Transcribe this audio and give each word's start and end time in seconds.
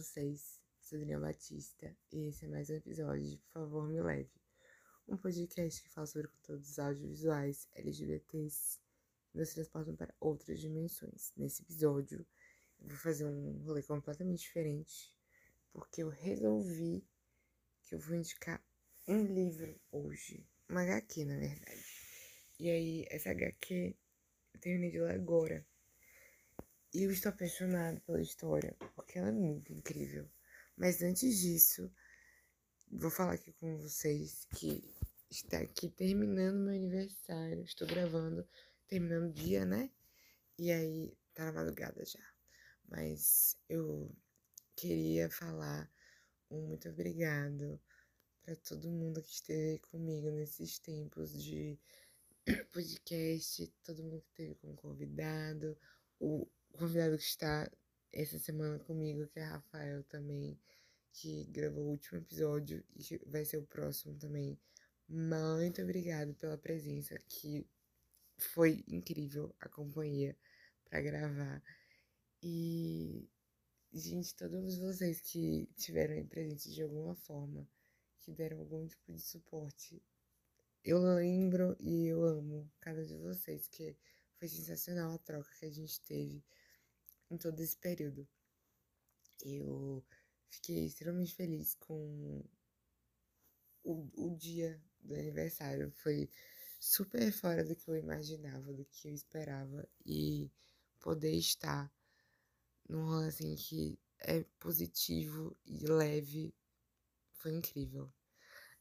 vocês? 0.00 0.58
Sou 0.80 0.98
Batista 1.20 1.94
e 2.10 2.28
esse 2.28 2.46
é 2.46 2.48
mais 2.48 2.70
um 2.70 2.74
episódio 2.74 3.22
de 3.22 3.36
Por 3.36 3.52
Favor 3.52 3.86
Me 3.86 4.00
Leve, 4.00 4.32
um 5.06 5.14
podcast 5.14 5.82
que 5.82 5.90
fala 5.90 6.06
sobre 6.06 6.28
conteúdos 6.28 6.78
audiovisuais 6.78 7.68
LGBTs 7.74 8.80
que 9.30 9.36
nos 9.36 9.52
transportam 9.52 9.94
para 9.94 10.14
outras 10.18 10.58
dimensões. 10.58 11.34
Nesse 11.36 11.60
episódio, 11.60 12.26
eu 12.80 12.88
vou 12.88 12.96
fazer 12.96 13.26
um 13.26 13.62
rolê 13.62 13.82
completamente 13.82 14.40
diferente, 14.40 15.14
porque 15.70 16.02
eu 16.02 16.08
resolvi 16.08 17.06
que 17.82 17.94
eu 17.94 17.98
vou 17.98 18.16
indicar 18.16 18.64
um 19.06 19.22
livro 19.26 19.78
hoje, 19.92 20.48
uma 20.66 20.80
HQ 20.80 21.26
na 21.26 21.36
verdade. 21.36 21.84
E 22.58 22.70
aí, 22.70 23.06
essa 23.10 23.32
HQ 23.32 23.94
eu 24.54 24.60
terminei 24.60 24.90
de 24.92 24.98
ler 24.98 25.16
agora. 25.16 25.66
E 26.92 27.04
eu 27.04 27.10
estou 27.12 27.30
apaixonada 27.30 28.00
pela 28.00 28.20
história, 28.20 28.76
porque 28.96 29.18
ela 29.18 29.28
é 29.28 29.32
muito 29.32 29.72
incrível. 29.72 30.28
Mas 30.76 31.00
antes 31.02 31.38
disso, 31.38 31.88
vou 32.90 33.10
falar 33.10 33.34
aqui 33.34 33.52
com 33.52 33.78
vocês 33.78 34.44
que 34.56 34.82
está 35.30 35.58
aqui 35.58 35.88
terminando 35.88 36.58
meu 36.58 36.74
aniversário. 36.74 37.62
Estou 37.62 37.86
gravando, 37.86 38.44
terminando 38.88 39.30
o 39.30 39.32
dia, 39.32 39.64
né? 39.64 39.88
E 40.58 40.72
aí, 40.72 41.16
tá 41.32 41.44
na 41.44 41.52
madrugada 41.52 42.04
já. 42.04 42.24
Mas 42.88 43.56
eu 43.68 44.10
queria 44.74 45.30
falar 45.30 45.88
um 46.50 46.66
muito 46.66 46.88
obrigado 46.88 47.80
para 48.42 48.56
todo 48.56 48.90
mundo 48.90 49.22
que 49.22 49.30
esteve 49.30 49.78
comigo 49.78 50.28
nesses 50.30 50.80
tempos 50.80 51.40
de 51.40 51.78
podcast, 52.72 53.72
todo 53.84 54.02
mundo 54.02 54.22
que 54.22 54.28
esteve 54.30 54.54
como 54.56 54.74
convidado, 54.74 55.78
o 56.18 56.48
o 56.72 56.78
convidado 56.78 57.16
que 57.16 57.24
está 57.24 57.70
essa 58.12 58.38
semana 58.38 58.78
comigo, 58.80 59.26
que 59.28 59.38
é 59.38 59.44
Rafael 59.44 60.02
também, 60.04 60.58
que 61.12 61.44
gravou 61.46 61.84
o 61.84 61.90
último 61.90 62.18
episódio 62.18 62.84
e 62.94 63.02
que 63.02 63.18
vai 63.26 63.44
ser 63.44 63.58
o 63.58 63.66
próximo 63.66 64.16
também. 64.16 64.58
Muito 65.08 65.82
obrigado 65.82 66.34
pela 66.34 66.56
presença, 66.56 67.18
que 67.28 67.66
foi 68.38 68.84
incrível 68.86 69.54
a 69.60 69.68
companhia 69.68 70.36
para 70.84 71.00
gravar. 71.00 71.62
E, 72.42 73.28
gente, 73.92 74.34
todos 74.34 74.78
vocês 74.78 75.20
que 75.20 75.68
tiveram 75.76 76.14
aí 76.14 76.24
presentes 76.24 76.72
de 76.72 76.82
alguma 76.82 77.14
forma, 77.14 77.68
que 78.18 78.32
deram 78.32 78.60
algum 78.60 78.86
tipo 78.86 79.12
de 79.12 79.20
suporte, 79.20 80.02
eu 80.84 80.98
lembro 80.98 81.76
e 81.78 82.06
eu 82.06 82.24
amo 82.24 82.70
cada 82.80 83.02
um 83.02 83.06
de 83.06 83.16
vocês, 83.18 83.68
que 83.68 83.96
foi 84.36 84.48
sensacional 84.48 85.12
a 85.12 85.18
troca 85.18 85.50
que 85.58 85.66
a 85.66 85.70
gente 85.70 86.00
teve 86.02 86.42
em 87.30 87.36
todo 87.36 87.60
esse 87.60 87.76
período. 87.76 88.26
Eu 89.44 90.04
fiquei 90.50 90.86
extremamente 90.86 91.34
feliz 91.34 91.74
com 91.74 92.44
o, 93.84 94.08
o 94.14 94.36
dia 94.36 94.80
do 95.00 95.14
aniversário. 95.14 95.90
Foi 95.92 96.28
super 96.78 97.32
fora 97.32 97.64
do 97.64 97.76
que 97.76 97.88
eu 97.88 97.96
imaginava, 97.96 98.72
do 98.72 98.84
que 98.84 99.08
eu 99.08 99.14
esperava. 99.14 99.88
E 100.04 100.50
poder 100.98 101.32
estar 101.32 101.90
num 102.88 103.06
rolê 103.06 103.28
assim 103.28 103.54
que 103.56 103.98
é 104.18 104.44
positivo 104.58 105.56
e 105.64 105.86
leve 105.86 106.54
foi 107.34 107.52
incrível. 107.52 108.12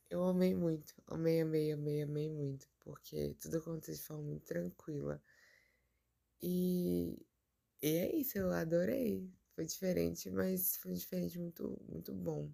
Eu 0.09 0.23
amei 0.23 0.55
muito, 0.55 0.93
amei, 1.07 1.41
amei, 1.41 1.71
amei, 1.71 2.01
amei 2.01 2.29
muito, 2.29 2.67
porque 2.79 3.35
tudo 3.39 3.57
aconteceu 3.57 3.93
de 3.95 4.01
forma 4.01 4.23
muito 4.23 4.43
tranquila. 4.43 5.21
E 6.41 7.15
e 7.81 7.87
é 7.97 8.15
isso, 8.15 8.37
eu 8.37 8.51
adorei. 8.51 9.29
Foi 9.55 9.65
diferente, 9.65 10.29
mas 10.29 10.77
foi 10.77 10.93
diferente 10.93 11.37
muito, 11.37 11.77
muito 11.87 12.13
bom. 12.13 12.51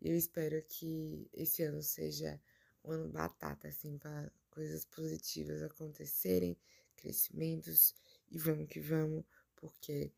E 0.00 0.10
eu 0.10 0.16
espero 0.16 0.62
que 0.68 1.28
esse 1.32 1.62
ano 1.62 1.82
seja 1.82 2.40
um 2.84 2.92
ano 2.92 3.08
batata, 3.08 3.68
assim, 3.68 3.98
para 3.98 4.30
coisas 4.50 4.84
positivas 4.84 5.62
acontecerem, 5.62 6.56
crescimentos, 6.96 7.94
e 8.30 8.38
vamos 8.38 8.68
que 8.68 8.80
vamos, 8.80 9.24
porque 9.56 10.12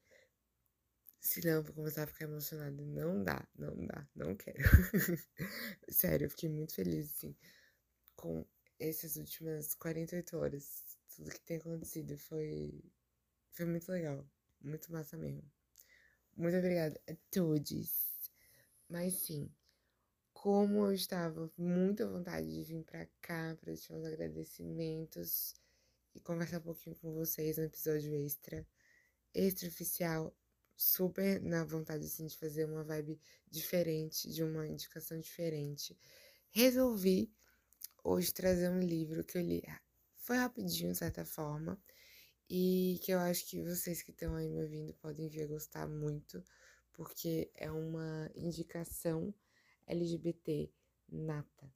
senão 1.21 1.57
eu 1.57 1.63
vou 1.63 1.75
começar 1.75 2.05
a 2.05 2.07
ficar 2.07 2.25
emocionada. 2.25 2.83
Não 2.83 3.23
dá, 3.23 3.47
não 3.57 3.87
dá, 3.87 4.09
não 4.15 4.35
quero. 4.35 4.59
Sério, 5.89 6.27
eu 6.27 6.31
fiquei 6.31 6.49
muito 6.49 6.75
feliz, 6.75 7.11
assim, 7.11 7.37
com 8.17 8.45
essas 8.79 9.17
últimas 9.17 9.75
48 9.75 10.37
horas. 10.37 10.99
Tudo 11.15 11.31
que 11.31 11.41
tem 11.41 11.57
acontecido 11.59 12.19
foi 12.19 12.83
foi 13.57 13.65
muito 13.65 13.91
legal. 13.91 14.23
Muito 14.61 14.93
massa 14.93 15.17
mesmo. 15.17 15.43
Muito 16.37 16.57
obrigada 16.59 17.01
a 17.09 17.15
todos. 17.31 18.31
Mas 18.87 19.15
sim, 19.15 19.51
como 20.35 20.85
eu 20.85 20.93
estava 20.93 21.51
muito 21.57 22.05
à 22.05 22.07
vontade 22.07 22.47
de 22.53 22.63
vir 22.63 22.85
pra 22.85 23.07
cá 23.23 23.57
para 23.59 23.73
deixar 23.73 23.97
os 23.97 24.05
agradecimentos 24.05 25.55
e 26.15 26.21
conversar 26.21 26.59
um 26.59 26.63
pouquinho 26.63 26.97
com 26.97 27.15
vocês 27.15 27.57
no 27.57 27.65
episódio 27.65 28.15
extra, 28.15 28.67
extra 29.35 29.69
oficial, 29.69 30.37
super 30.77 31.41
na 31.41 31.65
vontade 31.65 32.05
assim, 32.05 32.27
de 32.27 32.37
fazer 32.37 32.67
uma 32.67 32.85
vibe 32.85 33.19
diferente, 33.51 34.31
de 34.31 34.45
uma 34.45 34.69
indicação 34.69 35.19
diferente. 35.19 35.99
Resolvi 36.51 37.33
hoje 38.05 38.35
trazer 38.35 38.69
um 38.69 38.81
livro 38.81 39.25
que 39.25 39.39
eu 39.39 39.43
li. 39.43 39.63
Foi 40.19 40.37
rapidinho, 40.37 40.93
de 40.93 40.99
certa 40.99 41.25
forma 41.25 41.81
e 42.49 42.99
que 43.03 43.13
eu 43.13 43.19
acho 43.19 43.47
que 43.47 43.63
vocês 43.63 44.03
que 44.03 44.11
estão 44.11 44.35
aí 44.35 44.49
me 44.49 44.63
ouvindo 44.63 44.95
podem 44.95 45.29
vir 45.29 45.43
a 45.43 45.47
gostar 45.47 45.87
muito, 45.87 46.45
porque 46.93 47.51
é 47.55 47.71
uma 47.71 48.31
indicação 48.35 49.35
LGBT 49.87 50.71
nata, 51.09 51.73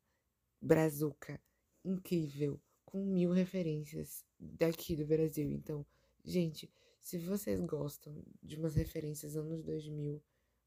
brazuca, 0.60 1.40
incrível, 1.84 2.60
com 2.84 3.04
mil 3.04 3.30
referências 3.30 4.24
daqui 4.38 4.96
do 4.96 5.06
Brasil. 5.06 5.50
Então, 5.50 5.84
gente, 6.24 6.70
se 7.00 7.18
vocês 7.18 7.60
gostam 7.60 8.22
de 8.42 8.56
umas 8.56 8.74
referências 8.74 9.36
anos 9.36 9.62
2000, 9.62 10.22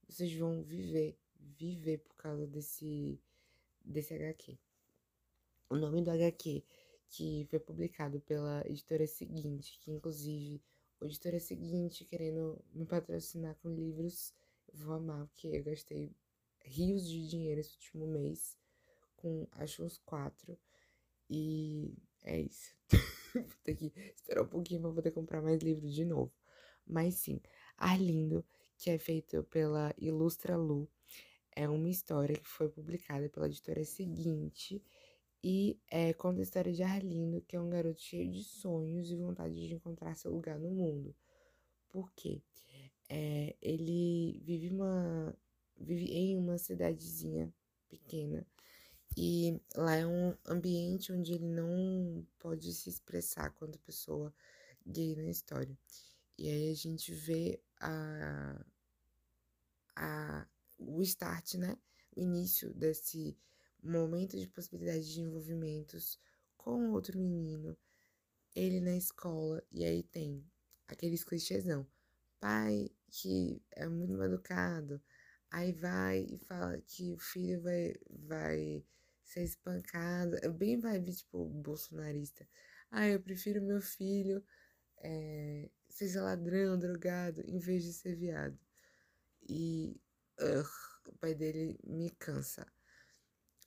vocês 0.08 0.34
vão 0.36 0.64
viver, 0.64 1.18
viver 1.36 2.00
por 2.00 2.16
causa 2.16 2.46
desse, 2.46 3.20
desse 3.84 4.14
HQ. 4.14 4.58
O 5.70 5.76
nome 5.76 6.02
do 6.02 6.12
HQ 6.12 6.64
que 7.14 7.46
foi 7.48 7.60
publicado 7.60 8.20
pela 8.22 8.64
editora 8.66 9.06
seguinte, 9.06 9.80
que 9.80 9.92
inclusive 9.92 10.60
a 11.00 11.06
editora 11.06 11.40
seguinte 11.40 12.06
querendo 12.06 12.60
me 12.74 12.86
patrocinar 12.86 13.56
com 13.62 13.70
livros, 13.70 14.34
eu 14.68 14.80
vou 14.80 14.96
amar, 14.96 15.28
porque 15.28 15.48
eu 15.48 15.64
gastei 15.64 16.12
rios 16.66 17.08
de 17.08 17.28
dinheiro 17.28 17.62
esse 17.62 17.76
último 17.76 18.08
mês, 18.08 18.58
com 19.16 19.48
acho 19.52 19.84
uns 19.84 20.00
quatro, 20.00 20.58
e 21.30 21.94
é 22.24 22.42
isso. 22.42 22.76
vou 23.36 23.46
ter 23.64 23.76
que 23.76 23.94
esperar 24.16 24.42
um 24.42 24.48
pouquinho 24.48 24.82
pra 24.82 24.92
poder 24.92 25.12
comprar 25.12 25.42
mais 25.42 25.62
livros 25.62 25.94
de 25.94 26.06
novo. 26.06 26.34
Mas 26.84 27.14
sim, 27.16 27.40
Arlindo, 27.78 28.44
que 28.76 28.90
é 28.90 28.98
feito 28.98 29.44
pela 29.44 29.94
Ilustra 30.00 30.58
Lu, 30.58 30.90
é 31.56 31.70
uma 31.70 31.90
história 31.90 32.36
que 32.36 32.48
foi 32.48 32.70
publicada 32.70 33.30
pela 33.30 33.46
editora 33.46 33.86
seguinte 33.86 34.84
e 35.44 35.78
é, 35.90 36.14
conta 36.14 36.40
a 36.40 36.44
história 36.44 36.72
de 36.72 36.82
Arlindo, 36.84 37.42
que 37.42 37.56
é 37.56 37.60
um 37.60 37.70
garoto 37.70 38.00
cheio 38.00 38.32
de 38.32 38.44
sonhos 38.44 39.12
e 39.12 39.18
vontade 39.18 39.56
de 39.56 39.74
encontrar 39.74 40.16
seu 40.16 40.32
lugar 40.32 40.58
no 40.58 40.70
mundo. 40.70 41.14
Por 41.90 42.12
quê? 42.14 42.42
É, 43.10 43.56
ele 43.62 44.42
vive, 44.44 44.70
uma, 44.70 45.38
vive 45.78 46.06
em 46.06 46.38
uma 46.38 46.58
cidadezinha 46.58 47.54
pequena 47.90 48.48
e 49.16 49.60
lá 49.76 49.96
é 49.96 50.08
um 50.08 50.36
ambiente 50.48 51.12
onde 51.12 51.34
ele 51.34 51.48
não 51.48 52.26
pode 52.40 52.74
se 52.74 52.90
expressar 52.90 53.52
quanto 53.52 53.78
pessoa 53.80 54.34
gay 54.86 55.16
na 55.16 55.30
história. 55.30 55.78
E 56.38 56.48
aí 56.50 56.72
a 56.72 56.76
gente 56.76 57.14
vê 57.14 57.62
a, 57.80 58.66
a, 59.96 60.48
o 60.80 61.02
start, 61.04 61.56
né? 61.56 61.78
O 62.16 62.22
início 62.22 62.74
desse 62.74 63.38
momento 63.84 64.38
de 64.38 64.48
possibilidade 64.48 65.12
de 65.12 65.22
envolvimentos 65.22 66.20
com 66.58 66.92
outro 66.92 67.20
menino, 67.20 67.78
ele 68.56 68.80
na 68.80 68.96
escola, 68.96 69.64
e 69.72 69.84
aí 69.84 70.04
tem 70.04 70.46
aqueles 70.88 71.24
clichêsão. 71.24 71.88
Pai 72.40 72.90
que 73.10 73.62
é 73.72 73.88
muito 73.88 74.14
mal 74.14 74.26
educado, 74.26 75.02
aí 75.52 75.72
vai 75.72 76.26
e 76.30 76.38
fala 76.40 76.82
que 76.82 77.14
o 77.14 77.18
filho 77.18 77.62
vai, 77.62 77.94
vai 78.10 78.86
ser 79.24 79.44
espancado. 79.44 80.38
É 80.42 80.50
bem 80.50 80.80
vibe, 80.80 81.14
tipo, 81.14 81.46
bolsonarista. 81.46 82.48
Ah, 82.92 83.08
eu 83.08 83.22
prefiro 83.22 83.62
meu 83.62 83.82
filho 83.82 84.44
é, 85.04 85.70
seja 85.90 86.24
ladrão, 86.24 86.80
drogado, 86.80 87.42
em 87.46 87.60
vez 87.60 87.84
de 87.84 87.94
ser 87.94 88.16
viado. 88.16 88.58
E 89.48 90.00
uh, 90.40 91.10
o 91.10 91.18
pai 91.18 91.36
dele 91.36 91.78
me 91.84 92.10
cansa. 92.12 92.66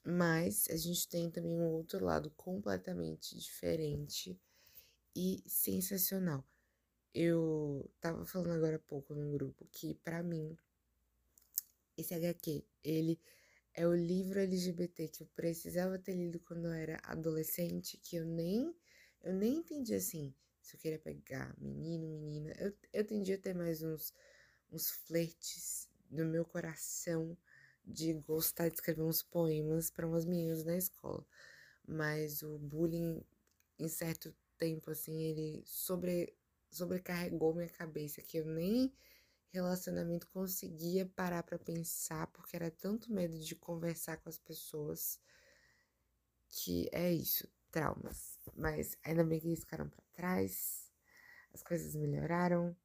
Mas 0.09 0.69
a 0.69 0.77
gente 0.77 1.05
tem 1.09 1.29
também 1.29 1.59
um 1.59 1.73
outro 1.73 2.05
lado 2.05 2.31
completamente 2.31 3.37
diferente 3.37 4.39
e 5.13 5.43
sensacional. 5.45 6.47
Eu 7.13 7.91
tava 7.99 8.25
falando 8.25 8.53
agora 8.53 8.77
há 8.77 8.79
pouco 8.79 9.13
no 9.13 9.29
grupo 9.33 9.67
que, 9.69 9.95
para 9.95 10.23
mim, 10.23 10.57
esse 11.97 12.13
HQ, 12.13 12.63
ele 12.81 13.19
é 13.73 13.85
o 13.85 13.93
livro 13.93 14.39
LGBT 14.39 15.09
que 15.09 15.23
eu 15.23 15.27
precisava 15.35 15.99
ter 15.99 16.15
lido 16.15 16.39
quando 16.39 16.67
eu 16.67 16.73
era 16.73 17.01
adolescente, 17.03 17.97
que 17.97 18.15
eu 18.15 18.25
nem 18.25 18.73
eu 19.21 19.33
nem 19.33 19.57
entendi 19.57 19.93
assim, 19.93 20.33
se 20.61 20.77
eu 20.77 20.79
queria 20.79 20.99
pegar 20.99 21.53
menino, 21.59 22.07
menina. 22.07 22.53
Eu, 22.57 22.73
eu 22.93 23.05
tendia 23.05 23.35
a 23.35 23.39
ter 23.39 23.53
mais 23.53 23.83
uns, 23.83 24.13
uns 24.71 24.89
flertes 24.89 25.89
no 26.09 26.23
meu 26.23 26.45
coração 26.45 27.37
de 27.87 28.13
gostar 28.13 28.69
de 28.69 28.75
escrever 28.75 29.03
uns 29.03 29.23
poemas 29.23 29.89
para 29.89 30.05
umas 30.07 30.25
meninas 30.25 30.63
na 30.63 30.75
escola. 30.77 31.25
Mas 31.87 32.43
o 32.43 32.57
bullying, 32.59 33.23
em 33.79 33.87
certo 33.87 34.35
tempo, 34.57 34.91
assim, 34.91 35.23
ele 35.23 35.63
sobre, 35.65 36.35
sobrecarregou 36.69 37.55
minha 37.55 37.69
cabeça, 37.69 38.21
que 38.21 38.37
eu 38.37 38.45
nem 38.45 38.93
relacionamento 39.49 40.27
conseguia 40.27 41.05
parar 41.05 41.43
para 41.43 41.57
pensar, 41.57 42.27
porque 42.27 42.55
era 42.55 42.69
tanto 42.69 43.11
medo 43.11 43.39
de 43.39 43.55
conversar 43.55 44.17
com 44.17 44.29
as 44.29 44.37
pessoas 44.37 45.19
que 46.49 46.89
é 46.91 47.11
isso, 47.11 47.47
traumas. 47.71 48.37
Mas 48.55 48.97
ainda 49.03 49.23
bem 49.23 49.39
que 49.39 49.47
eles 49.47 49.61
ficaram 49.61 49.89
para 49.89 50.03
trás, 50.13 50.91
as 51.53 51.63
coisas 51.63 51.95
melhoraram. 51.95 52.75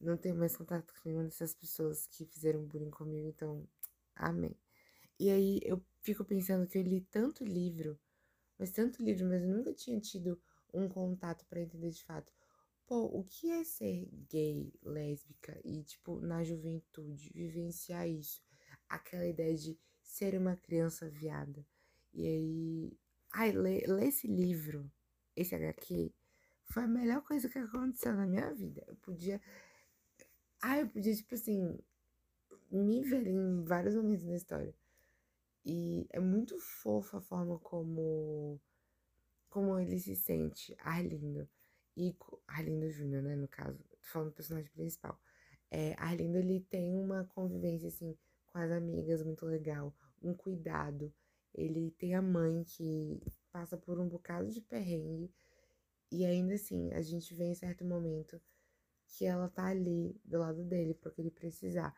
Não 0.00 0.16
tenho 0.16 0.36
mais 0.36 0.56
contato 0.56 0.92
com 0.94 1.08
nenhuma 1.08 1.24
dessas 1.24 1.54
pessoas 1.54 2.06
que 2.06 2.24
fizeram 2.24 2.64
bullying 2.64 2.90
comigo, 2.90 3.28
então, 3.28 3.66
amém. 4.18 4.56
E 5.18 5.30
aí 5.30 5.60
eu 5.64 5.82
fico 6.00 6.24
pensando 6.24 6.66
que 6.66 6.78
eu 6.78 6.82
li 6.82 7.00
tanto 7.10 7.44
livro, 7.44 7.98
mas 8.58 8.70
tanto 8.72 9.02
livro, 9.02 9.26
mas 9.28 9.42
eu 9.42 9.48
nunca 9.48 9.72
tinha 9.74 10.00
tido 10.00 10.40
um 10.74 10.88
contato 10.88 11.46
para 11.46 11.60
entender 11.60 11.90
de 11.90 12.04
fato 12.04 12.32
pô, 12.88 13.04
o 13.04 13.22
que 13.22 13.50
é 13.50 13.62
ser 13.64 14.08
gay, 14.30 14.72
lésbica 14.82 15.60
e, 15.62 15.84
tipo, 15.84 16.18
na 16.20 16.42
juventude, 16.42 17.30
vivenciar 17.34 18.08
isso? 18.08 18.42
Aquela 18.88 19.26
ideia 19.26 19.54
de 19.54 19.78
ser 20.02 20.34
uma 20.34 20.56
criança 20.56 21.08
viada. 21.10 21.64
E 22.14 22.26
aí, 22.26 22.98
ai, 23.30 23.52
ler, 23.52 23.84
esse 24.02 24.26
livro, 24.26 24.90
esse 25.36 25.54
HQ, 25.54 26.10
foi 26.64 26.84
a 26.84 26.88
melhor 26.88 27.22
coisa 27.22 27.48
que 27.48 27.58
aconteceu 27.58 28.14
na 28.14 28.26
minha 28.26 28.52
vida. 28.54 28.82
Eu 28.88 28.96
podia. 28.96 29.40
Ai, 30.62 30.82
eu 30.82 30.88
podia, 30.88 31.14
tipo 31.14 31.34
assim, 31.34 31.78
me 32.70 33.02
ver 33.02 33.26
em 33.26 33.62
vários 33.64 33.94
momentos 33.94 34.24
na 34.24 34.36
história. 34.36 34.74
E 35.64 36.06
é 36.10 36.20
muito 36.20 36.58
fofa 36.58 37.18
a 37.18 37.20
forma 37.20 37.58
como 37.58 38.60
como 39.48 39.78
ele 39.78 39.98
se 39.98 40.14
sente, 40.14 40.76
Arlindo. 40.78 41.48
E 41.96 42.14
Arlindo 42.46 42.90
Júnior, 42.90 43.22
né, 43.22 43.34
no 43.34 43.48
caso, 43.48 43.78
tô 43.84 43.96
falando 44.02 44.28
do 44.28 44.34
personagem 44.34 44.70
principal. 44.70 45.20
É, 45.70 45.94
Arlindo, 45.98 46.38
ele 46.38 46.60
tem 46.70 46.96
uma 46.96 47.24
convivência, 47.34 47.88
assim, 47.88 48.16
com 48.46 48.58
as 48.58 48.70
amigas 48.70 49.22
muito 49.22 49.44
legal, 49.46 49.94
um 50.22 50.34
cuidado. 50.34 51.12
Ele 51.54 51.90
tem 51.98 52.14
a 52.14 52.22
mãe 52.22 52.62
que 52.64 53.20
passa 53.50 53.76
por 53.76 53.98
um 53.98 54.08
bocado 54.08 54.50
de 54.50 54.60
perrengue. 54.60 55.32
E 56.10 56.24
ainda 56.24 56.54
assim, 56.54 56.92
a 56.92 57.02
gente 57.02 57.34
vê 57.34 57.44
em 57.44 57.54
certo 57.54 57.84
momento 57.84 58.40
que 59.06 59.24
ela 59.24 59.48
tá 59.48 59.66
ali 59.66 60.18
do 60.24 60.38
lado 60.38 60.64
dele 60.64 60.94
porque 60.94 61.20
ele 61.20 61.30
precisar. 61.30 61.94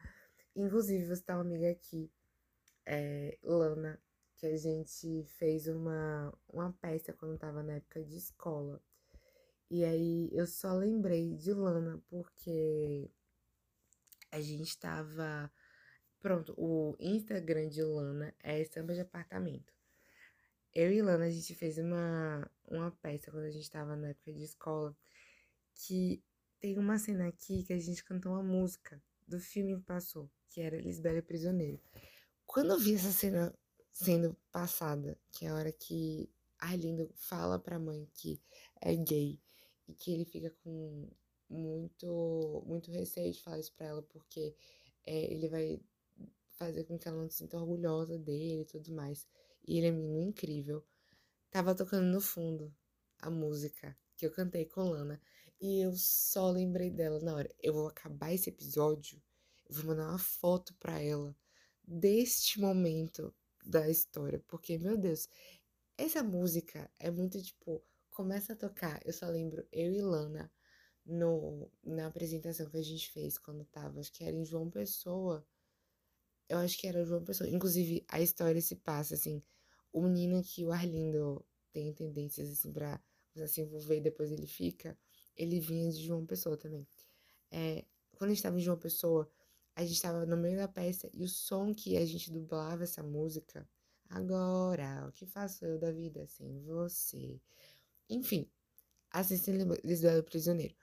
Inclusive, 0.54 1.06
você 1.06 1.22
tá 1.22 1.34
uma 1.34 1.42
amiga 1.42 1.70
aqui, 1.70 2.10
é, 2.86 3.38
Lana, 3.42 4.00
que 4.36 4.46
a 4.46 4.56
gente 4.56 5.24
fez 5.38 5.68
uma, 5.68 6.32
uma 6.48 6.72
peça 6.72 7.12
quando 7.12 7.38
tava 7.38 7.62
na 7.62 7.74
época 7.74 8.02
de 8.02 8.16
escola. 8.16 8.82
E 9.70 9.84
aí 9.84 10.28
eu 10.32 10.46
só 10.46 10.72
lembrei 10.72 11.36
de 11.36 11.52
Lana 11.52 12.02
porque 12.08 13.10
a 14.32 14.40
gente 14.40 14.78
tava. 14.78 15.52
Pronto, 16.20 16.54
o 16.58 16.96
Instagram 17.00 17.68
de 17.68 17.82
Lana 17.82 18.34
é 18.40 18.64
Samba 18.64 18.94
de 18.94 19.00
Apartamento. 19.00 19.72
Eu 20.74 20.92
e 20.92 21.02
Lana, 21.02 21.26
a 21.26 21.30
gente 21.30 21.54
fez 21.54 21.78
uma, 21.78 22.50
uma 22.64 22.90
peça 22.92 23.30
quando 23.30 23.44
a 23.44 23.50
gente 23.50 23.70
tava 23.70 23.96
na 23.96 24.08
época 24.08 24.32
de 24.32 24.44
escola, 24.44 24.96
que 25.74 26.22
tem 26.60 26.78
uma 26.78 26.98
cena 26.98 27.28
aqui 27.28 27.64
que 27.64 27.72
a 27.72 27.78
gente 27.78 28.04
cantou 28.04 28.32
uma 28.32 28.42
música 28.42 29.02
do 29.30 29.38
filme 29.40 29.80
passou, 29.80 30.28
que 30.48 30.60
era 30.60 30.80
Lisbela 30.80 31.22
Prisioneiro. 31.22 31.80
Quando 32.44 32.72
eu 32.72 32.78
vi 32.78 32.94
essa 32.94 33.12
cena 33.12 33.54
sendo 33.92 34.36
passada, 34.50 35.16
que 35.30 35.46
é 35.46 35.48
a 35.48 35.54
hora 35.54 35.72
que 35.72 36.28
Arlindo 36.58 37.08
fala 37.14 37.58
pra 37.58 37.78
mãe 37.78 38.08
que 38.12 38.42
é 38.80 38.94
gay 38.94 39.40
e 39.88 39.94
que 39.94 40.12
ele 40.12 40.24
fica 40.24 40.50
com 40.62 41.08
muito, 41.48 42.62
muito 42.66 42.90
receio 42.90 43.32
de 43.32 43.40
falar 43.40 43.60
isso 43.60 43.72
pra 43.74 43.86
ela, 43.86 44.02
porque 44.02 44.54
é, 45.06 45.32
ele 45.32 45.48
vai 45.48 45.80
fazer 46.50 46.84
com 46.84 46.98
que 46.98 47.08
ela 47.08 47.22
não 47.22 47.30
se 47.30 47.38
sinta 47.38 47.56
orgulhosa 47.56 48.18
dele 48.18 48.62
e 48.62 48.66
tudo 48.66 48.92
mais. 48.92 49.26
E 49.66 49.78
ele 49.78 49.86
é 49.86 49.90
menino 49.92 50.20
incrível. 50.20 50.84
Tava 51.50 51.74
tocando 51.74 52.06
no 52.06 52.20
fundo 52.20 52.74
a 53.20 53.30
música 53.30 53.96
que 54.16 54.26
eu 54.26 54.30
cantei 54.32 54.64
com 54.64 54.90
Lana. 54.90 55.20
E 55.60 55.80
eu 55.80 55.92
só 55.94 56.50
lembrei 56.50 56.90
dela 56.90 57.20
na 57.20 57.34
hora. 57.34 57.54
Eu 57.62 57.74
vou 57.74 57.88
acabar 57.88 58.32
esse 58.32 58.48
episódio, 58.48 59.22
eu 59.68 59.74
vou 59.76 59.84
mandar 59.84 60.08
uma 60.08 60.18
foto 60.18 60.74
pra 60.80 61.00
ela 61.00 61.36
deste 61.84 62.60
momento 62.60 63.34
da 63.64 63.88
história. 63.88 64.42
Porque, 64.48 64.78
meu 64.78 64.96
Deus, 64.96 65.28
essa 65.98 66.22
música 66.22 66.90
é 66.98 67.10
muito 67.10 67.42
tipo 67.42 67.82
começa 68.10 68.52
a 68.52 68.56
tocar, 68.56 69.00
eu 69.06 69.12
só 69.14 69.26
lembro 69.28 69.66
eu 69.72 69.92
e 69.92 70.02
Lana 70.02 70.52
no, 71.06 71.70
na 71.82 72.06
apresentação 72.06 72.68
que 72.68 72.76
a 72.76 72.82
gente 72.82 73.10
fez 73.10 73.38
quando 73.38 73.64
tava, 73.64 73.98
acho 74.00 74.12
que 74.12 74.24
era 74.24 74.36
em 74.36 74.44
João 74.44 74.68
Pessoa. 74.70 75.46
Eu 76.48 76.58
acho 76.58 76.76
que 76.78 76.86
era 76.86 77.04
João 77.04 77.24
Pessoa. 77.24 77.48
Inclusive, 77.48 78.04
a 78.08 78.20
história 78.20 78.60
se 78.60 78.76
passa 78.76 79.14
assim: 79.14 79.42
o 79.92 80.02
menino 80.02 80.42
que 80.42 80.64
o 80.66 80.72
Arlindo 80.72 81.44
tem 81.72 81.92
tendências 81.94 82.50
assim 82.50 82.72
pra 82.72 83.00
se 83.46 83.62
envolver 83.62 83.96
e 83.96 84.00
depois 84.02 84.30
ele 84.30 84.46
fica, 84.46 84.98
ele 85.40 85.58
vinha 85.58 85.90
de 85.90 86.04
João 86.06 86.26
Pessoa 86.26 86.56
também. 86.56 86.86
É, 87.50 87.84
quando 88.12 88.30
a 88.30 88.34
gente 88.34 88.42
tava 88.42 88.58
em 88.58 88.60
João 88.60 88.78
Pessoa, 88.78 89.30
a 89.74 89.84
gente 89.84 90.00
tava 90.02 90.26
no 90.26 90.36
meio 90.36 90.58
da 90.58 90.68
peça 90.68 91.08
e 91.14 91.24
o 91.24 91.28
som 91.28 91.74
que 91.74 91.96
a 91.96 92.04
gente 92.04 92.30
dublava 92.30 92.82
essa 92.82 93.02
música. 93.02 93.66
Agora, 94.10 95.06
o 95.08 95.12
que 95.12 95.24
faço 95.24 95.64
eu 95.64 95.78
da 95.78 95.90
vida 95.90 96.26
sem 96.26 96.60
você? 96.60 97.40
Enfim, 98.08 98.50
assistindo 99.10 99.74
Lisbela 99.82 100.22
Prisioneiro. 100.22 100.74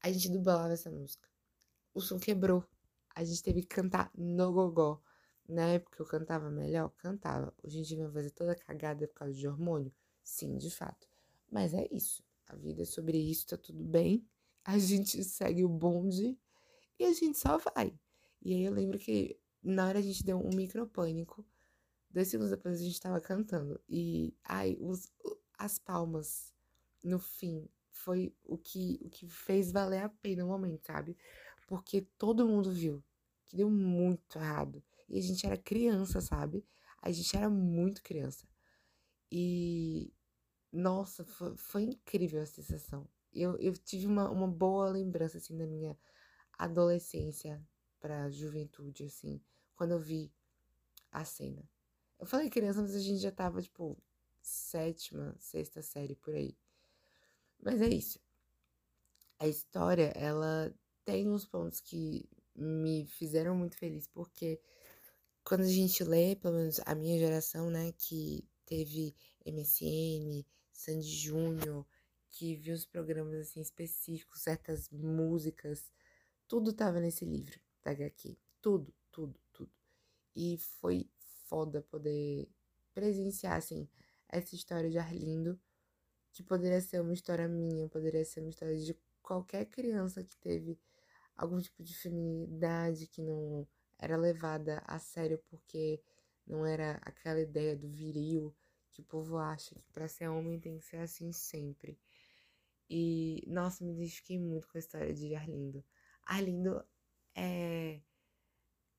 A 0.00 0.10
gente 0.10 0.30
dublava 0.30 0.72
essa 0.72 0.90
música. 0.90 1.28
O 1.92 2.00
som 2.00 2.18
quebrou. 2.18 2.64
A 3.14 3.24
gente 3.24 3.42
teve 3.42 3.60
que 3.62 3.68
cantar 3.68 4.10
no 4.14 4.52
gogó. 4.52 5.02
Na 5.46 5.66
época 5.68 6.00
eu 6.00 6.06
cantava 6.06 6.50
melhor? 6.50 6.90
Cantava. 6.96 7.52
Hoje 7.62 7.80
em 7.80 7.82
dia 7.82 7.96
minha 7.98 8.08
voz 8.08 8.26
é 8.26 8.30
toda 8.30 8.54
cagada 8.54 9.06
por 9.06 9.14
causa 9.14 9.34
de 9.34 9.46
hormônio? 9.46 9.92
Sim, 10.22 10.56
de 10.56 10.70
fato. 10.70 11.08
Mas 11.50 11.74
é 11.74 11.86
isso. 11.90 12.22
A 12.48 12.56
vida 12.56 12.82
é 12.82 12.84
sobre 12.84 13.18
isso, 13.18 13.46
tá 13.46 13.56
tudo 13.56 13.84
bem. 13.84 14.26
A 14.64 14.78
gente 14.78 15.22
segue 15.24 15.64
o 15.64 15.68
bonde 15.68 16.38
e 16.98 17.04
a 17.04 17.12
gente 17.12 17.38
só 17.38 17.58
vai. 17.58 17.98
E 18.42 18.54
aí 18.54 18.64
eu 18.64 18.72
lembro 18.72 18.98
que 18.98 19.38
na 19.62 19.86
hora 19.86 19.98
a 19.98 20.02
gente 20.02 20.24
deu 20.24 20.38
um 20.38 20.54
micropânico. 20.54 21.46
Dois 22.10 22.28
segundos 22.28 22.50
depois 22.50 22.80
a 22.80 22.82
gente 22.82 23.00
tava 23.00 23.20
cantando. 23.20 23.80
E, 23.88 24.34
ai, 24.44 24.76
os, 24.80 25.10
as 25.58 25.78
palmas 25.78 26.54
no 27.04 27.18
fim, 27.18 27.68
foi 27.90 28.34
o 28.44 28.56
que, 28.56 28.98
o 29.02 29.10
que 29.10 29.28
fez 29.28 29.70
valer 29.72 30.02
a 30.02 30.08
pena 30.08 30.44
o 30.44 30.48
momento, 30.48 30.86
sabe? 30.86 31.16
Porque 31.66 32.02
todo 32.16 32.46
mundo 32.46 32.70
viu 32.70 33.02
que 33.44 33.56
deu 33.56 33.70
muito 33.70 34.38
errado. 34.38 34.82
E 35.08 35.18
a 35.18 35.22
gente 35.22 35.46
era 35.46 35.56
criança, 35.56 36.20
sabe? 36.20 36.64
A 37.02 37.10
gente 37.10 37.36
era 37.36 37.48
muito 37.48 38.02
criança. 38.02 38.46
E, 39.30 40.12
nossa, 40.72 41.24
foi, 41.24 41.56
foi 41.56 41.82
incrível 41.84 42.42
a 42.42 42.46
sensação. 42.46 43.08
Eu, 43.32 43.56
eu 43.58 43.72
tive 43.74 44.06
uma, 44.06 44.28
uma 44.30 44.48
boa 44.48 44.88
lembrança, 44.88 45.38
assim, 45.38 45.56
da 45.56 45.66
minha 45.66 45.96
adolescência 46.58 47.62
pra 48.00 48.30
juventude, 48.30 49.04
assim, 49.04 49.40
quando 49.76 49.92
eu 49.92 50.00
vi 50.00 50.32
a 51.10 51.24
cena. 51.24 51.68
Eu 52.18 52.26
falei 52.26 52.50
criança, 52.50 52.82
mas 52.82 52.94
a 52.94 53.00
gente 53.00 53.20
já 53.20 53.30
tava, 53.30 53.62
tipo, 53.62 53.96
sétima, 54.42 55.34
sexta 55.38 55.82
série 55.82 56.16
por 56.16 56.34
aí. 56.34 56.56
Mas 57.60 57.80
é 57.80 57.88
isso. 57.88 58.20
A 59.38 59.46
história, 59.46 60.12
ela 60.16 60.74
tem 61.04 61.28
uns 61.28 61.46
pontos 61.46 61.80
que 61.80 62.28
me 62.54 63.06
fizeram 63.06 63.56
muito 63.56 63.76
feliz, 63.76 64.06
porque 64.08 64.60
quando 65.44 65.62
a 65.62 65.68
gente 65.68 66.02
lê, 66.04 66.36
pelo 66.36 66.56
menos 66.56 66.80
a 66.84 66.94
minha 66.94 67.18
geração, 67.18 67.70
né, 67.70 67.92
que 67.92 68.44
teve 68.66 69.14
MSN, 69.46 70.44
Sandy 70.78 71.10
Júnior, 71.10 71.84
que 72.30 72.54
viu 72.54 72.72
os 72.72 72.86
programas 72.86 73.34
assim 73.34 73.60
específicos, 73.60 74.42
certas 74.42 74.88
músicas, 74.90 75.90
tudo 76.46 76.72
tava 76.72 77.00
nesse 77.00 77.24
livro 77.24 77.58
da 77.82 77.90
HQ. 77.90 78.38
Tudo, 78.62 78.94
tudo, 79.10 79.40
tudo. 79.52 79.72
E 80.36 80.56
foi 80.56 81.10
foda 81.46 81.82
poder 81.82 82.48
presenciar, 82.94 83.56
assim, 83.56 83.88
essa 84.28 84.54
história 84.54 84.88
de 84.88 84.98
Arlindo 84.98 85.60
que 86.32 86.44
poderia 86.44 86.80
ser 86.80 87.00
uma 87.00 87.12
história 87.12 87.48
minha, 87.48 87.88
poderia 87.88 88.24
ser 88.24 88.38
uma 88.38 88.50
história 88.50 88.78
de 88.78 88.96
qualquer 89.20 89.66
criança 89.66 90.22
que 90.22 90.36
teve 90.36 90.78
algum 91.36 91.58
tipo 91.58 91.82
de 91.82 91.92
feminilidade, 91.92 93.08
que 93.08 93.20
não 93.20 93.66
era 93.98 94.16
levada 94.16 94.80
a 94.86 95.00
sério 95.00 95.42
porque 95.50 96.00
não 96.46 96.64
era 96.64 97.00
aquela 97.02 97.40
ideia 97.40 97.76
do 97.76 97.88
viril 97.88 98.54
que 98.98 99.02
o 99.02 99.04
povo 99.04 99.38
acha 99.38 99.76
que 99.76 99.92
para 99.92 100.08
ser 100.08 100.28
homem 100.28 100.58
tem 100.58 100.76
que 100.76 100.84
ser 100.84 100.96
assim 100.96 101.30
sempre. 101.32 101.96
E, 102.90 103.44
nossa, 103.46 103.84
me 103.84 103.92
identifiquei 103.92 104.38
muito 104.38 104.66
com 104.66 104.76
a 104.76 104.80
história 104.80 105.14
de 105.14 105.34
Arlindo. 105.36 105.84
Arlindo 106.26 106.84
é, 107.32 108.00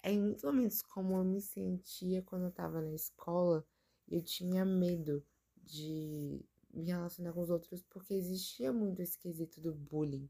é 0.01 0.11
em 0.11 0.21
muitos 0.21 0.43
momentos 0.43 0.81
como 0.81 1.17
eu 1.17 1.25
me 1.25 1.41
sentia 1.41 2.21
quando 2.21 2.45
eu 2.45 2.51
tava 2.51 2.81
na 2.81 2.93
escola 2.93 3.65
eu 4.07 4.23
tinha 4.23 4.65
medo 4.65 5.23
de 5.57 6.43
me 6.73 6.85
relacionar 6.85 7.33
com 7.33 7.41
os 7.41 7.49
outros 7.49 7.83
porque 7.83 8.13
existia 8.13 8.71
muito 8.71 9.01
esse 9.01 9.17
quesito 9.19 9.59
do 9.59 9.73
bullying. 9.73 10.29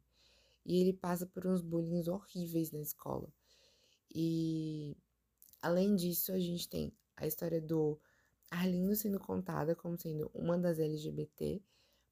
E 0.66 0.82
ele 0.82 0.94
passa 0.94 1.26
por 1.28 1.46
uns 1.46 1.62
bullying 1.62 2.10
horríveis 2.10 2.72
na 2.72 2.82
escola. 2.82 3.32
E 4.14 4.98
além 5.62 5.96
disso, 5.96 6.32
a 6.32 6.40
gente 6.40 6.68
tem 6.68 6.92
a 7.16 7.28
história 7.28 7.62
do 7.62 8.00
Arlindo 8.52 8.96
sendo 8.96 9.20
contada 9.20 9.76
como 9.76 9.98
sendo 9.98 10.30
uma 10.34 10.58
das 10.58 10.80
LGBT, 10.80 11.62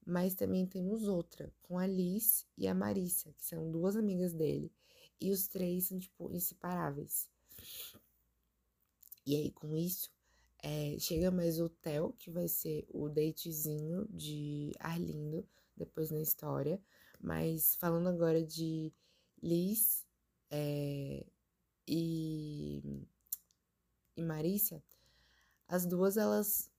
mas 0.06 0.34
também 0.34 0.66
temos 0.66 1.06
outra, 1.06 1.52
com 1.62 1.78
a 1.78 1.86
Liz 1.86 2.46
e 2.56 2.66
a 2.66 2.74
Marissa, 2.74 3.32
que 3.32 3.44
são 3.44 3.70
duas 3.70 3.96
amigas 3.96 4.32
dele, 4.32 4.72
e 5.20 5.30
os 5.30 5.48
três 5.48 5.88
são, 5.88 5.98
tipo, 5.98 6.32
inseparáveis. 6.32 7.28
E 9.26 9.36
aí, 9.36 9.50
com 9.50 9.76
isso, 9.76 10.10
é, 10.62 10.96
chega 10.98 11.30
mais 11.30 11.60
o 11.60 11.68
Theo, 11.68 12.14
que 12.14 12.30
vai 12.30 12.48
ser 12.48 12.86
o 12.88 13.08
datezinho 13.08 14.06
de 14.08 14.72
Arlindo, 14.80 15.46
depois 15.76 16.10
na 16.10 16.20
história. 16.20 16.80
Mas 17.20 17.76
falando 17.76 18.08
agora 18.08 18.42
de 18.42 18.92
Liz 19.42 20.06
é, 20.50 21.26
e, 21.86 22.82
e 24.16 24.22
as 25.68 25.84
duas 25.86 26.16
elas 26.16 26.70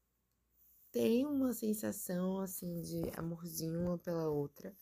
têm 0.91 1.25
uma 1.25 1.53
sensação 1.53 2.39
assim 2.39 2.81
de 2.81 3.01
amorzinho 3.15 3.79
uma 3.81 3.97
pela 3.97 4.27
outra, 4.29 4.75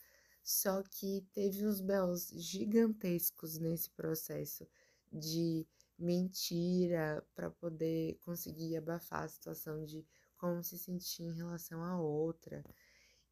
só 0.44 0.82
que 0.82 1.26
teve 1.34 1.68
uns 1.68 1.82
belos 1.82 2.30
gigantescos 2.30 3.58
nesse 3.60 3.90
processo 3.90 4.66
de 5.12 5.68
mentira 6.00 7.26
para 7.36 7.50
poder 7.50 8.18
conseguir 8.22 8.78
abafar 8.78 9.24
a 9.24 9.28
situação 9.28 9.84
de 9.84 10.06
como 10.38 10.64
se 10.64 10.78
sentir 10.78 11.24
em 11.24 11.34
relação 11.34 11.84
à 11.84 12.00
outra. 12.00 12.64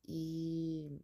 E 0.08 1.00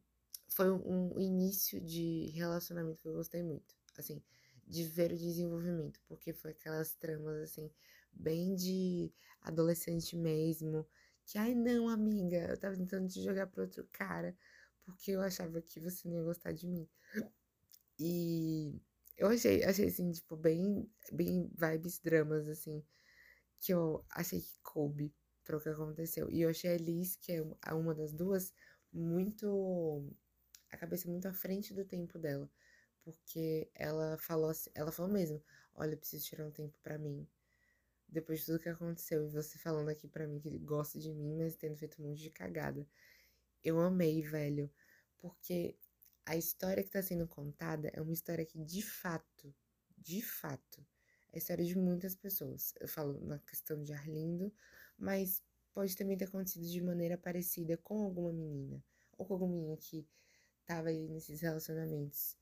foi 0.50 0.70
um 0.72 1.20
início 1.20 1.80
de 1.80 2.32
relacionamento 2.34 3.02
que 3.02 3.08
eu 3.08 3.14
gostei 3.14 3.42
muito, 3.44 3.76
assim, 3.98 4.22
de 4.68 4.84
ver 4.84 5.12
o 5.12 5.18
desenvolvimento, 5.18 6.02
porque 6.08 6.34
foi 6.34 6.52
aquelas 6.52 6.94
tramas 6.94 7.38
assim 7.38 7.72
bem 8.14 8.56
de 8.56 9.12
adolescente 9.42 10.16
mesmo, 10.16 10.86
que 11.26 11.38
ai 11.38 11.54
não, 11.56 11.88
amiga, 11.90 12.48
eu 12.50 12.58
tava 12.58 12.76
tentando 12.76 13.08
te 13.08 13.22
jogar 13.24 13.48
para 13.48 13.64
outro 13.64 13.88
cara, 13.92 14.36
porque 14.84 15.12
eu 15.12 15.22
achava 15.22 15.62
que 15.62 15.80
você 15.80 16.08
não 16.08 16.16
ia 16.18 16.24
gostar 16.24 16.52
de 16.52 16.68
mim. 16.68 16.88
E 18.00 18.82
eu 19.18 19.28
achei, 19.28 19.64
achei 19.64 19.88
assim, 19.88 20.12
tipo, 20.12 20.36
bem, 20.36 20.90
bem 21.12 21.50
vibes 21.56 22.00
dramas, 22.00 22.48
assim, 22.48 22.84
que 23.60 23.74
eu 23.74 24.04
achei 24.10 24.42
que 24.42 24.60
coube 24.64 25.14
para 25.44 25.58
o 25.58 25.62
que 25.62 25.70
aconteceu. 25.70 26.30
E 26.32 26.42
eu 26.42 26.50
achei 26.50 26.74
a 26.74 26.78
Liz, 26.78 27.16
que 27.16 27.34
é 27.34 27.74
uma 27.74 27.94
das 27.96 28.14
duas, 28.14 28.54
muito. 28.92 30.04
a 30.72 30.78
cabeça 30.78 31.10
muito 31.10 31.28
à 31.28 31.34
frente 31.34 31.74
do 31.74 31.86
tempo 31.86 32.18
dela. 32.20 32.50
Porque 33.04 33.70
ela 33.76 34.18
falou 34.18 34.50
assim, 34.50 34.70
ela 34.76 34.92
falou 34.92 35.12
mesmo, 35.12 35.44
olha, 35.76 35.94
eu 35.94 35.98
preciso 35.98 36.26
tirar 36.26 36.48
um 36.48 36.52
tempo 36.52 36.78
para 36.84 36.98
mim 36.98 37.28
depois 38.12 38.40
de 38.40 38.46
tudo 38.48 38.60
que 38.60 38.70
aconteceu, 38.70 39.26
e 39.26 39.30
você 39.30 39.58
falando 39.58 39.90
aqui 39.90 40.08
para 40.08 40.28
mim 40.28 40.40
que 40.40 40.58
gosta 40.60 41.00
de 41.00 41.14
mim, 41.14 41.38
mas 41.38 41.56
tendo 41.56 41.78
feito 41.78 42.02
um 42.02 42.10
monte 42.10 42.22
de 42.22 42.30
cagada. 42.30 42.86
Eu 43.64 43.80
amei, 43.80 44.22
velho, 44.22 44.70
porque 45.18 45.78
a 46.26 46.36
história 46.36 46.84
que 46.84 46.90
tá 46.90 47.02
sendo 47.02 47.28
contada 47.28 47.90
é 47.94 48.02
uma 48.02 48.14
história 48.14 48.46
que, 48.46 48.60
de 48.60 48.82
fato, 48.82 49.54
de 49.98 50.22
fato, 50.22 50.86
é 51.32 51.36
a 51.36 51.38
história 51.38 51.64
de 51.64 51.78
muitas 51.78 52.16
pessoas. 52.16 52.74
Eu 52.80 52.88
falo 52.88 53.20
na 53.22 53.40
questão 53.40 53.82
de 53.82 53.94
Arlindo, 53.94 54.54
mas 54.98 55.42
pode 55.74 55.96
também 55.96 56.18
ter 56.18 56.26
acontecido 56.26 56.66
de 56.66 56.82
maneira 56.82 57.18
parecida 57.18 57.78
com 57.78 58.04
alguma 58.04 58.34
menina, 58.34 58.84
ou 59.18 59.26
com 59.26 59.34
alguma 59.34 59.54
menina 59.54 59.78
que 59.78 60.06
tava 60.66 60.90
aí 60.90 61.08
nesses 61.08 61.42
relacionamentos. 61.42 62.36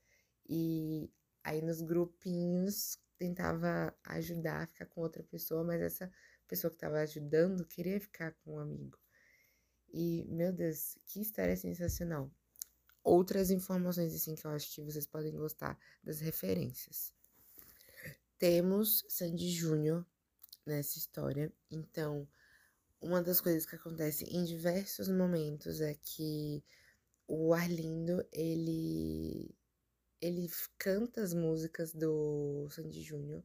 E 0.48 1.12
aí 1.44 1.62
nos 1.62 1.82
grupinhos 1.82 2.98
tentava 3.20 3.94
ajudar 4.06 4.64
a 4.64 4.68
ficar 4.68 4.86
com 4.86 5.02
outra 5.02 5.22
pessoa, 5.24 5.64
mas 5.64 5.82
essa 5.82 6.10
pessoa 6.48 6.72
que 6.72 6.78
estava 6.78 7.00
ajudando 7.02 7.66
queria 7.66 8.00
ficar 8.00 8.32
com 8.44 8.56
um 8.56 8.60
amigo. 8.60 8.98
E, 9.92 10.26
meu 10.30 10.54
Deus, 10.54 10.98
que 11.06 11.22
história 11.22 11.56
sensacional. 11.58 12.32
Outras 13.04 13.52
informações, 13.52 14.16
assim, 14.16 14.36
que 14.36 14.46
eu 14.46 14.52
acho 14.52 14.74
que 14.74 14.82
vocês 14.82 15.06
podem 15.06 15.36
gostar 15.36 15.78
das 16.04 16.20
referências. 16.20 17.14
Temos 18.38 19.04
Sandy 19.10 19.50
Júnior 19.52 20.06
nessa 20.66 20.98
história. 20.98 21.52
Então, 21.70 22.28
uma 23.02 23.22
das 23.22 23.42
coisas 23.42 23.66
que 23.66 23.76
acontece 23.76 24.24
em 24.26 24.46
diversos 24.46 25.10
momentos 25.10 25.82
é 25.82 25.94
que 25.94 26.64
o 27.28 27.54
Arlindo, 27.54 28.26
ele 28.32 29.54
ele 30.22 30.50
canta 30.78 31.22
as 31.22 31.34
músicas 31.34 31.94
do 31.94 32.68
Sandy 32.70 33.02
Júnior. 33.02 33.44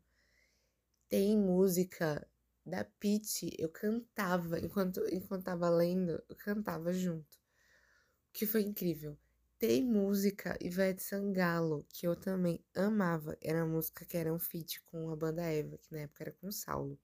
Tem 1.08 1.36
música 1.38 2.26
da 2.64 2.84
Pete, 2.84 3.54
eu 3.58 3.68
cantava 3.68 4.58
enquanto 4.58 5.00
enquanto 5.12 5.44
tava 5.44 5.68
lendo, 5.68 6.22
eu 6.28 6.36
cantava 6.36 6.92
junto. 6.92 7.38
Que 8.32 8.46
foi 8.46 8.62
incrível. 8.62 9.16
Tem 9.58 9.84
música 9.84 10.58
Ivete 10.60 11.02
Sangalo, 11.02 11.86
que 11.88 12.06
eu 12.06 12.16
também 12.16 12.62
amava. 12.74 13.36
Era 13.40 13.64
música 13.64 14.04
que 14.04 14.16
era 14.16 14.32
um 14.32 14.38
feat 14.38 14.82
com 14.82 15.10
a 15.10 15.16
banda 15.16 15.42
Eva, 15.42 15.78
que 15.78 15.92
na 15.92 16.00
época 16.00 16.24
era 16.24 16.32
com 16.32 16.48
o 16.48 16.52
Saulo. 16.52 16.98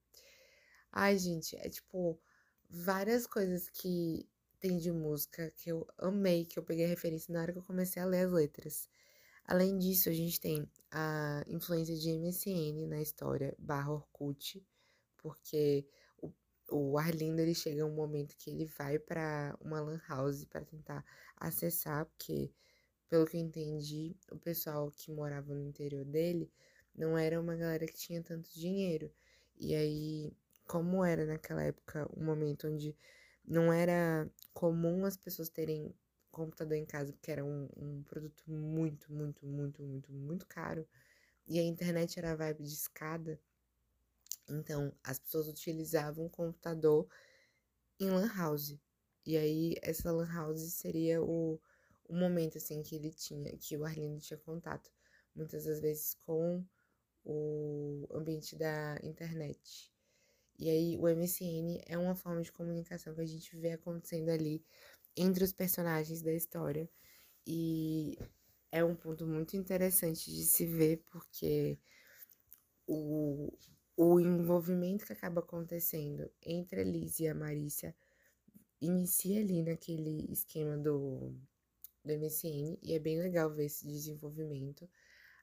Ai, 0.93 1.17
gente, 1.19 1.57
é 1.57 1.69
tipo 1.69 2.21
várias 2.69 3.27
coisas 3.27 3.69
que 3.69 4.29
tem 4.59 4.77
de 4.77 4.93
música 4.93 5.51
que 5.57 5.71
eu 5.71 5.87
amei, 5.99 6.45
que 6.45 6.59
eu 6.59 6.63
peguei 6.63 6.87
referência 6.87 7.33
na 7.33 7.41
hora 7.41 7.53
que 7.53 7.59
eu 7.59 7.63
comecei 7.63 8.03
a 8.03 8.07
ler 8.07 8.27
as 8.27 8.33
letras. 8.33 8.89
Além 9.51 9.77
disso, 9.79 10.09
a 10.09 10.13
gente 10.13 10.39
tem 10.39 10.65
a 10.93 11.43
influência 11.49 11.97
de 11.97 12.09
MSN 12.17 12.87
na 12.87 13.03
história 13.03 13.53
barra 13.59 13.93
Orkut, 13.93 14.65
porque 15.19 15.85
o, 16.23 16.33
o 16.71 16.97
Arlindo 16.97 17.41
ele 17.41 17.53
chega 17.53 17.85
um 17.85 17.93
momento 17.93 18.37
que 18.37 18.49
ele 18.49 18.67
vai 18.67 18.97
para 18.97 19.59
uma 19.61 19.81
lan 19.81 20.01
house 20.09 20.45
para 20.45 20.65
tentar 20.65 21.05
acessar, 21.37 22.07
porque 22.07 22.53
pelo 23.09 23.27
que 23.27 23.37
eu 23.37 23.41
entendi, 23.41 24.17
o 24.31 24.39
pessoal 24.39 24.89
que 24.93 25.11
morava 25.11 25.53
no 25.53 25.65
interior 25.65 26.05
dele 26.05 26.49
não 26.95 27.19
era 27.19 27.41
uma 27.41 27.57
galera 27.57 27.87
que 27.87 27.99
tinha 27.99 28.23
tanto 28.23 28.49
dinheiro. 28.55 29.13
E 29.59 29.75
aí, 29.75 30.33
como 30.65 31.05
era 31.05 31.27
naquela 31.27 31.65
época 31.65 32.09
um 32.17 32.25
momento 32.25 32.69
onde 32.69 32.97
não 33.45 33.73
era 33.73 34.31
comum 34.55 35.05
as 35.05 35.17
pessoas 35.17 35.49
terem 35.49 35.93
computador 36.31 36.77
em 36.77 36.87
casa, 36.87 37.13
porque 37.13 37.31
era 37.31 37.45
um, 37.45 37.69
um 37.77 38.03
produto 38.05 38.45
muito, 38.51 39.13
muito, 39.13 39.47
muito, 39.47 39.83
muito, 39.83 40.13
muito 40.13 40.47
caro. 40.47 40.87
E 41.47 41.59
a 41.59 41.63
internet 41.63 42.19
era 42.19 42.37
vibe 42.37 42.63
de 42.63 42.73
escada. 42.73 43.41
Então, 44.49 44.93
as 45.03 45.19
pessoas 45.19 45.49
utilizavam 45.49 46.27
o 46.27 46.31
computador 46.31 47.09
em 47.99 48.11
lan 48.11 48.33
house. 48.35 48.79
E 49.27 49.37
aí, 49.37 49.75
essa 49.83 50.11
lan 50.11 50.33
house 50.33 50.61
seria 50.73 51.23
o, 51.23 51.61
o 52.09 52.15
momento, 52.15 52.59
assim, 52.59 52.83
que 52.83 52.97
ele 52.97 53.13
tinha, 53.13 53.57
que 53.57 53.77
o 53.77 53.85
Arlindo 53.85 54.21
tinha 54.21 54.39
contato. 54.39 54.91
Muitas 55.35 55.65
das 55.65 55.81
vezes 55.81 56.15
com 56.27 56.65
o 57.25 58.07
ambiente 58.13 58.57
da 58.57 58.99
internet. 59.03 59.93
E 60.59 60.69
aí, 60.69 60.97
o 60.99 61.09
MSN 61.09 61.81
é 61.87 61.97
uma 61.97 62.15
forma 62.15 62.43
de 62.43 62.53
comunicação 62.53 63.15
que 63.15 63.21
a 63.21 63.27
gente 63.27 63.57
vê 63.57 63.73
acontecendo 63.73 64.29
ali 64.29 64.65
entre 65.17 65.45
os 65.45 65.53
personagens 65.53 66.23
da 66.23 66.33
história. 66.33 66.89
E 67.47 68.19
é 68.71 68.85
um 68.85 68.95
ponto 68.95 69.27
muito 69.27 69.57
interessante 69.57 70.31
de 70.31 70.45
se 70.45 70.67
ver, 70.67 71.03
porque 71.11 71.79
o, 72.87 73.53
o 73.97 74.21
envolvimento 74.21 75.07
que 75.07 75.13
acaba 75.13 75.41
acontecendo 75.41 76.31
entre 76.43 76.81
a 76.81 76.85
Liz 76.85 77.21
e 77.21 77.29
a 77.29 77.35
Marícia 77.35 77.95
inicia 78.81 79.41
ali 79.41 79.63
naquele 79.63 80.31
esquema 80.33 80.77
do, 80.77 81.35
do 82.05 82.13
MSN, 82.13 82.79
e 82.83 82.95
é 82.95 82.99
bem 82.99 83.19
legal 83.19 83.51
ver 83.51 83.67
esse 83.67 83.87
desenvolvimento, 83.87 84.89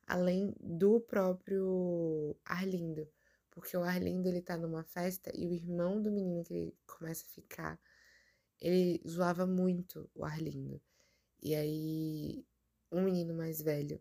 além 0.07 0.55
do 0.59 0.99
próprio 0.99 2.35
Arlindo, 2.45 3.07
porque 3.51 3.75
o 3.75 3.83
Arlindo 3.83 4.27
ele 4.27 4.41
tá 4.41 4.57
numa 4.57 4.83
festa 4.83 5.31
e 5.35 5.45
o 5.45 5.53
irmão 5.53 6.01
do 6.01 6.11
menino 6.11 6.43
que 6.43 6.53
ele 6.53 6.75
começa 6.85 7.25
a 7.25 7.29
ficar 7.29 7.79
ele 8.61 9.01
zoava 9.07 9.45
muito 9.45 10.09
o 10.15 10.25
Arlindo. 10.25 10.81
E 11.41 11.55
aí, 11.55 12.45
um 12.91 13.03
menino 13.03 13.33
mais 13.35 13.61
velho, 13.61 13.99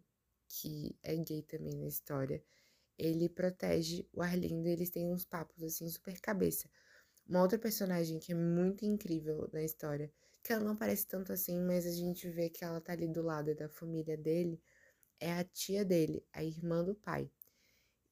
que 0.48 0.96
é 1.02 1.16
gay 1.16 1.42
também 1.42 1.76
na 1.76 1.86
história, 1.86 2.42
ele 2.98 3.28
protege 3.28 4.08
o 4.12 4.22
Arlindo 4.22 4.68
e 4.68 4.72
eles 4.72 4.90
têm 4.90 5.06
uns 5.12 5.24
papos 5.24 5.62
assim 5.62 5.88
super 5.88 6.20
cabeça. 6.20 6.68
Uma 7.28 7.42
outra 7.42 7.58
personagem 7.58 8.18
que 8.18 8.32
é 8.32 8.34
muito 8.34 8.84
incrível 8.84 9.48
na 9.52 9.62
história, 9.62 10.12
que 10.42 10.52
ela 10.52 10.64
não 10.64 10.76
parece 10.76 11.06
tanto 11.06 11.32
assim, 11.32 11.60
mas 11.60 11.86
a 11.86 11.90
gente 11.90 12.28
vê 12.28 12.48
que 12.48 12.64
ela 12.64 12.80
tá 12.80 12.92
ali 12.92 13.08
do 13.08 13.22
lado 13.22 13.54
da 13.54 13.68
família 13.68 14.16
dele, 14.16 14.60
é 15.20 15.32
a 15.32 15.44
tia 15.44 15.84
dele, 15.84 16.24
a 16.32 16.44
irmã 16.44 16.84
do 16.84 16.94
pai. 16.94 17.30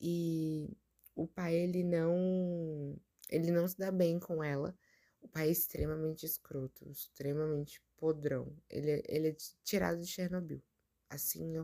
E 0.00 0.76
o 1.14 1.26
pai 1.26 1.54
ele 1.54 1.84
não 1.84 2.96
ele 3.30 3.50
não 3.50 3.66
se 3.68 3.78
dá 3.78 3.90
bem 3.90 4.18
com 4.18 4.42
ela. 4.42 4.76
O 5.24 5.28
pai 5.28 5.48
é 5.48 5.52
extremamente 5.52 6.26
escroto, 6.26 6.86
extremamente 6.90 7.82
podrão. 7.96 8.54
Ele, 8.68 9.02
ele 9.08 9.28
é 9.30 9.36
tirado 9.64 9.98
de 9.98 10.06
Chernobyl. 10.06 10.62
Assim, 11.08 11.54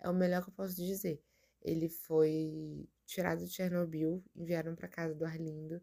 é 0.00 0.08
o 0.08 0.14
melhor 0.14 0.42
que 0.42 0.48
eu 0.48 0.54
posso 0.54 0.74
dizer. 0.74 1.22
Ele 1.60 1.90
foi 1.90 2.88
tirado 3.04 3.44
de 3.44 3.52
Chernobyl, 3.52 4.24
enviaram 4.34 4.74
para 4.74 4.88
casa 4.88 5.14
do 5.14 5.26
Arlindo 5.26 5.80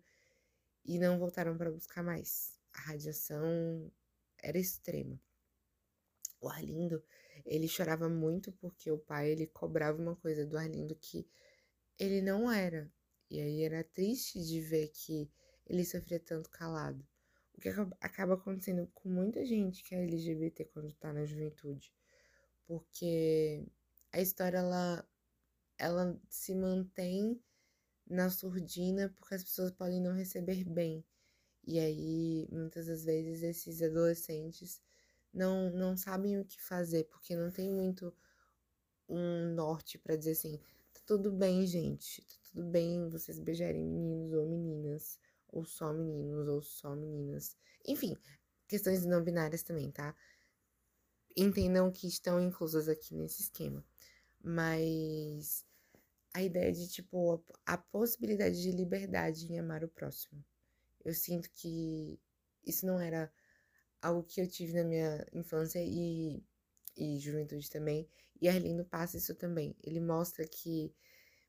e 0.84 0.98
não 0.98 1.20
voltaram 1.20 1.56
para 1.56 1.72
buscar 1.72 2.04
mais. 2.04 2.60
A 2.74 2.82
radiação 2.82 3.92
era 4.40 4.58
extrema. 4.58 5.22
O 6.42 6.50
Arlindo, 6.50 7.04
ele 7.46 7.68
chorava 7.68 8.10
muito 8.10 8.52
porque 8.54 8.90
o 8.90 8.98
pai 8.98 9.30
ele 9.30 9.46
cobrava 9.46 10.02
uma 10.02 10.16
coisa 10.16 10.48
do 10.48 10.58
Arlindo 10.58 10.96
que 10.96 11.30
ele 12.00 12.24
não 12.24 12.52
era. 12.52 12.92
E 13.30 13.40
aí 13.40 13.64
era 13.64 13.84
triste 13.84 14.44
de 14.44 14.60
ver 14.62 14.88
que 14.88 15.30
ele 15.68 15.86
sofria 15.86 16.20
tanto 16.20 16.50
calado. 16.50 17.08
O 17.60 17.62
que 17.62 17.68
acaba 18.00 18.36
acontecendo 18.36 18.88
com 18.94 19.10
muita 19.10 19.46
gente 19.46 19.84
que 19.84 19.94
é 19.94 20.02
LGBT 20.02 20.64
quando 20.64 20.94
tá 20.94 21.12
na 21.12 21.26
juventude. 21.26 21.94
Porque 22.66 23.68
a 24.14 24.22
história 24.22 24.60
ela, 24.60 25.06
ela 25.78 26.18
se 26.30 26.56
mantém 26.56 27.38
na 28.10 28.30
surdina 28.30 29.14
porque 29.18 29.36
as 29.36 29.44
pessoas 29.44 29.72
podem 29.72 30.00
não 30.00 30.14
receber 30.14 30.64
bem. 30.64 31.04
E 31.68 31.78
aí, 31.80 32.48
muitas 32.50 32.88
das 32.88 33.04
vezes, 33.04 33.44
esses 33.44 33.82
adolescentes 33.82 34.82
não, 35.34 35.70
não 35.70 35.98
sabem 35.98 36.40
o 36.40 36.46
que 36.46 36.62
fazer, 36.62 37.10
porque 37.10 37.36
não 37.36 37.52
tem 37.52 37.70
muito 37.70 38.16
um 39.10 39.54
norte 39.54 39.98
para 39.98 40.16
dizer 40.16 40.32
assim: 40.32 40.58
tá 40.94 41.02
tudo 41.06 41.30
bem, 41.30 41.68
gente, 41.68 42.22
tá 42.22 42.36
tudo 42.54 42.64
bem 42.72 43.10
vocês 43.10 43.38
beijarem 43.38 43.86
meninos 43.86 44.32
ou 44.32 44.48
meninas, 44.48 45.20
ou 45.52 45.66
só 45.66 45.92
meninos, 45.94 46.48
ou 46.48 46.62
só 46.62 46.96
meninas. 46.96 47.58
Enfim, 47.88 48.18
questões 48.68 49.06
não 49.06 49.24
binárias 49.24 49.64
também, 49.64 49.92
tá? 49.92 50.16
Entendam 51.36 51.92
que 51.92 52.08
estão 52.08 52.40
inclusas 52.40 52.88
aqui 52.88 53.16
nesse 53.16 53.44
esquema. 53.44 53.84
Mas 54.42 55.66
a 56.34 56.44
ideia 56.44 56.72
de, 56.72 56.88
tipo, 56.88 57.44
a, 57.66 57.74
a 57.74 57.78
possibilidade 57.78 58.62
de 58.62 58.72
liberdade 58.72 59.52
em 59.52 59.60
amar 59.60 59.84
o 59.84 59.90
próximo. 59.90 60.44
Eu 61.04 61.14
sinto 61.14 61.50
que 61.52 62.20
isso 62.66 62.86
não 62.86 63.00
era 63.00 63.32
algo 64.02 64.24
que 64.24 64.42
eu 64.42 64.48
tive 64.48 64.74
na 64.74 64.84
minha 64.84 65.26
infância 65.34 65.80
e, 65.84 66.44
e 66.96 67.20
juventude 67.20 67.70
também. 67.70 68.08
E 68.42 68.48
Arlindo 68.48 68.86
passa 68.86 69.18
isso 69.18 69.36
também. 69.36 69.76
Ele 69.84 70.00
mostra 70.00 70.48
que 70.48 70.94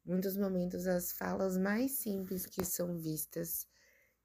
muitos 0.05 0.37
momentos 0.37 0.87
as 0.87 1.13
falas 1.13 1.57
mais 1.57 1.93
simples 1.93 2.47
que 2.47 2.65
são 2.65 2.97
vistas 2.97 3.67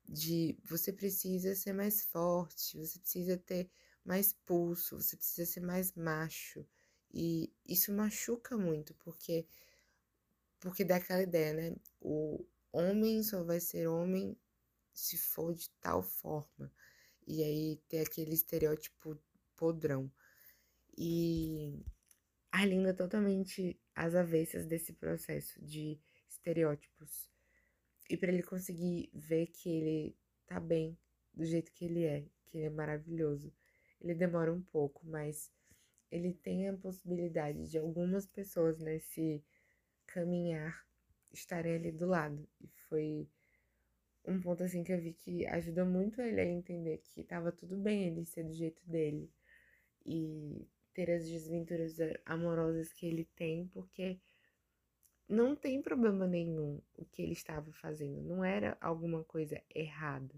de 0.07 0.57
você 0.63 0.91
precisa 0.93 1.55
ser 1.55 1.73
mais 1.73 2.01
forte, 2.03 2.77
você 2.77 2.99
precisa 2.99 3.37
ter 3.37 3.69
mais 4.03 4.33
pulso, 4.45 5.01
você 5.01 5.17
precisa 5.17 5.45
ser 5.45 5.61
mais 5.61 5.93
macho. 5.93 6.65
E 7.13 7.51
isso 7.67 7.93
machuca 7.93 8.57
muito, 8.57 8.93
porque 8.95 9.47
porque 10.59 10.83
dá 10.83 10.97
aquela 10.97 11.21
ideia, 11.21 11.53
né? 11.53 11.75
O 12.01 12.45
homem 12.71 13.23
só 13.23 13.43
vai 13.43 13.59
ser 13.59 13.87
homem 13.87 14.37
se 14.93 15.17
for 15.17 15.53
de 15.53 15.69
tal 15.81 16.01
forma. 16.01 16.71
E 17.27 17.43
aí 17.43 17.77
ter 17.87 18.01
aquele 18.01 18.33
estereótipo 18.33 19.17
podrão. 19.55 20.11
E 20.97 21.83
a 22.51 22.65
Linda 22.65 22.93
totalmente 22.93 23.79
às 23.93 24.15
avessas 24.15 24.65
desse 24.65 24.93
processo 24.93 25.63
de 25.63 25.99
estereótipos. 26.27 27.29
E 28.09 28.17
para 28.17 28.31
ele 28.31 28.43
conseguir 28.43 29.09
ver 29.13 29.47
que 29.47 29.69
ele 29.69 30.15
tá 30.45 30.59
bem 30.59 30.97
do 31.33 31.43
jeito 31.43 31.71
que 31.71 31.85
ele 31.85 32.03
é, 32.03 32.25
que 32.45 32.57
ele 32.57 32.67
é 32.67 32.69
maravilhoso. 32.69 33.51
Ele 33.99 34.13
demora 34.13 34.53
um 34.53 34.61
pouco, 34.61 35.05
mas 35.05 35.51
ele 36.11 36.33
tem 36.33 36.69
a 36.69 36.77
possibilidade 36.77 37.69
de 37.69 37.77
algumas 37.77 38.25
pessoas 38.25 38.79
nesse 38.79 39.43
caminhar 40.05 40.85
estarem 41.31 41.75
ali 41.75 41.91
do 41.91 42.05
lado. 42.05 42.47
E 42.61 42.67
foi 42.87 43.27
um 44.25 44.39
ponto 44.39 44.63
assim 44.63 44.83
que 44.83 44.93
eu 44.93 44.99
vi 44.99 45.13
que 45.13 45.45
ajuda 45.47 45.85
muito 45.85 46.21
ele 46.21 46.41
a 46.41 46.45
entender 46.45 46.99
que 46.99 47.23
tava 47.23 47.51
tudo 47.51 47.77
bem 47.77 48.07
ele 48.07 48.25
ser 48.25 48.43
do 48.43 48.53
jeito 48.53 48.81
dele 48.87 49.31
e 50.05 50.67
ter 50.93 51.11
as 51.11 51.27
desventuras 51.27 51.97
amorosas 52.25 52.93
que 52.93 53.05
ele 53.05 53.25
tem, 53.35 53.67
porque 53.67 54.19
não 55.27 55.55
tem 55.55 55.81
problema 55.81 56.27
nenhum 56.27 56.81
o 56.95 57.05
que 57.05 57.21
ele 57.21 57.33
estava 57.33 57.71
fazendo, 57.73 58.21
não 58.21 58.43
era 58.43 58.77
alguma 58.79 59.23
coisa 59.23 59.61
errada. 59.73 60.35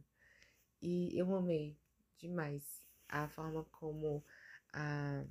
E 0.82 1.18
eu 1.18 1.34
amei 1.36 1.78
demais 2.18 2.84
a 3.10 3.28
forma 3.28 3.64
como 3.66 4.24
a 4.74 5.26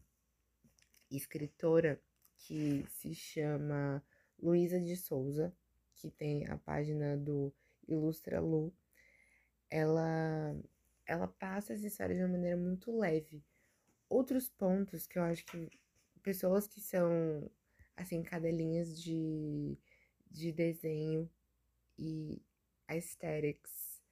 escritora 1.11 2.01
que 2.37 2.85
se 2.89 3.15
chama 3.15 4.03
Luísa 4.39 4.81
de 4.81 4.97
Souza, 4.97 5.55
que 5.95 6.11
tem 6.11 6.47
a 6.47 6.57
página 6.59 7.17
do 7.17 7.53
Ilustra 7.89 8.41
Lu, 8.41 8.73
ela, 9.71 10.55
ela 11.07 11.27
passa 11.27 11.73
essa 11.73 11.87
história 11.87 12.15
de 12.15 12.23
uma 12.23 12.33
maneira 12.33 12.57
muito 12.57 12.97
leve. 12.97 13.43
Outros 14.09 14.49
pontos 14.49 15.07
que 15.07 15.19
eu 15.19 15.23
acho 15.23 15.45
que 15.47 15.71
pessoas 16.23 16.67
que 16.67 16.81
são, 16.81 17.51
assim, 17.97 18.23
cadelinhas 18.23 19.01
de, 19.01 19.79
de 20.31 20.53
desenho 20.53 21.31
e 21.99 22.43
aesthetics 22.87 24.03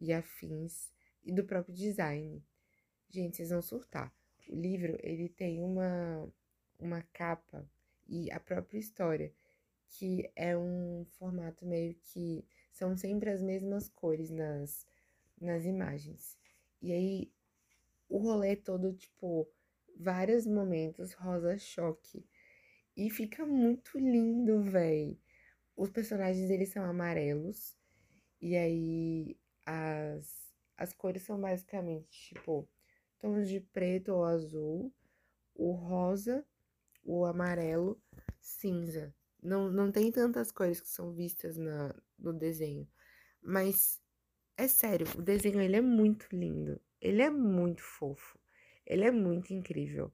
e 0.00 0.12
afins 0.12 0.92
e 1.24 1.32
do 1.32 1.44
próprio 1.44 1.74
design. 1.74 2.42
Gente, 3.10 3.36
vocês 3.36 3.50
vão 3.50 3.62
surtar. 3.62 4.14
O 4.48 4.54
livro, 4.54 4.98
ele 5.02 5.28
tem 5.28 5.62
uma, 5.62 6.28
uma 6.78 7.02
capa 7.12 7.68
e 8.08 8.30
a 8.30 8.40
própria 8.40 8.78
história, 8.78 9.32
que 9.88 10.30
é 10.34 10.56
um 10.56 11.04
formato 11.18 11.64
meio 11.66 11.94
que 11.94 12.44
são 12.72 12.96
sempre 12.96 13.30
as 13.30 13.42
mesmas 13.42 13.88
cores 13.88 14.30
nas, 14.30 14.86
nas 15.40 15.64
imagens. 15.64 16.36
E 16.80 16.92
aí 16.92 17.32
o 18.08 18.18
rolê 18.18 18.56
todo, 18.56 18.92
tipo, 18.92 19.48
vários 19.96 20.46
momentos 20.46 21.12
rosa 21.12 21.58
choque. 21.58 22.24
E 22.96 23.10
fica 23.10 23.44
muito 23.46 23.98
lindo, 23.98 24.62
véi. 24.62 25.18
Os 25.76 25.90
personagens, 25.90 26.50
eles 26.50 26.70
são 26.70 26.84
amarelos. 26.84 27.76
E 28.40 28.56
aí 28.56 29.36
as, 29.64 30.52
as 30.76 30.92
cores 30.92 31.22
são 31.22 31.40
basicamente, 31.40 32.34
tipo, 32.34 32.68
tons 33.18 33.48
de 33.48 33.60
preto 33.60 34.12
ou 34.12 34.24
azul, 34.24 34.92
o 35.54 35.72
rosa, 35.72 36.44
o 37.04 37.24
amarelo, 37.24 38.00
cinza. 38.40 39.14
Não, 39.42 39.70
não 39.70 39.90
tem 39.90 40.10
tantas 40.12 40.52
cores 40.52 40.80
que 40.80 40.88
são 40.88 41.12
vistas 41.12 41.56
na, 41.56 41.94
no 42.18 42.32
desenho. 42.32 42.88
Mas 43.40 44.00
é 44.56 44.68
sério, 44.68 45.06
o 45.16 45.22
desenho 45.22 45.60
ele 45.60 45.76
é 45.76 45.80
muito 45.80 46.28
lindo. 46.32 46.80
Ele 47.00 47.22
é 47.22 47.30
muito 47.30 47.82
fofo. 47.82 48.38
Ele 48.86 49.04
é 49.04 49.10
muito 49.10 49.52
incrível. 49.52 50.12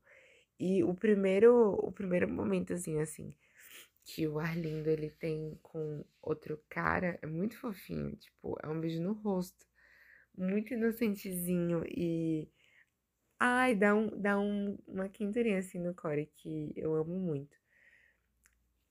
E 0.59 0.83
o 0.85 0.95
primeiro, 0.95 1.75
o 1.75 1.93
primeiro 1.93 2.29
momento 2.29 2.73
assim, 2.75 3.01
assim, 3.01 3.35
que 4.05 4.27
o 4.27 4.39
Arlindo 4.39 4.91
ele 4.91 5.11
tem 5.11 5.59
com 5.63 6.05
outro 6.23 6.61
cara 6.69 7.19
é 7.23 7.27
muito 7.27 7.57
fofinho, 7.59 8.17
tipo, 8.17 8.57
é 8.63 8.69
um 8.69 8.81
beijo 8.81 9.01
no 9.03 9.13
rosto, 9.13 9.67
muito 10.37 10.75
inocentezinho 10.75 11.85
e 11.87 12.49
ai, 13.39 13.75
dá 13.75 13.95
um 13.95 14.09
dá 14.21 14.39
um, 14.39 14.79
uma 14.87 15.09
quinturinha 15.09 15.59
assim 15.59 15.79
no 15.81 15.95
core 15.95 16.27
que 16.37 16.73
eu 16.77 16.95
amo 16.95 17.19
muito. 17.19 17.57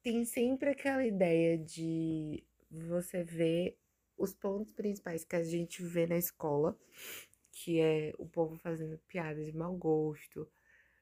Tem 0.04 0.24
sempre 0.26 0.70
aquela 0.72 1.06
ideia 1.06 1.58
de 1.58 2.44
você 2.72 3.24
ver 3.24 3.78
os 4.18 4.34
pontos 4.34 4.74
principais 4.74 5.24
que 5.24 5.36
a 5.36 5.44
gente 5.44 5.84
vê 5.84 6.08
na 6.08 6.18
escola, 6.18 6.78
que 7.52 7.80
é 7.80 8.14
o 8.18 8.26
povo 8.26 8.56
fazendo 8.58 8.98
piadas 9.08 9.46
de 9.46 9.56
mau 9.56 9.76
gosto, 9.76 10.50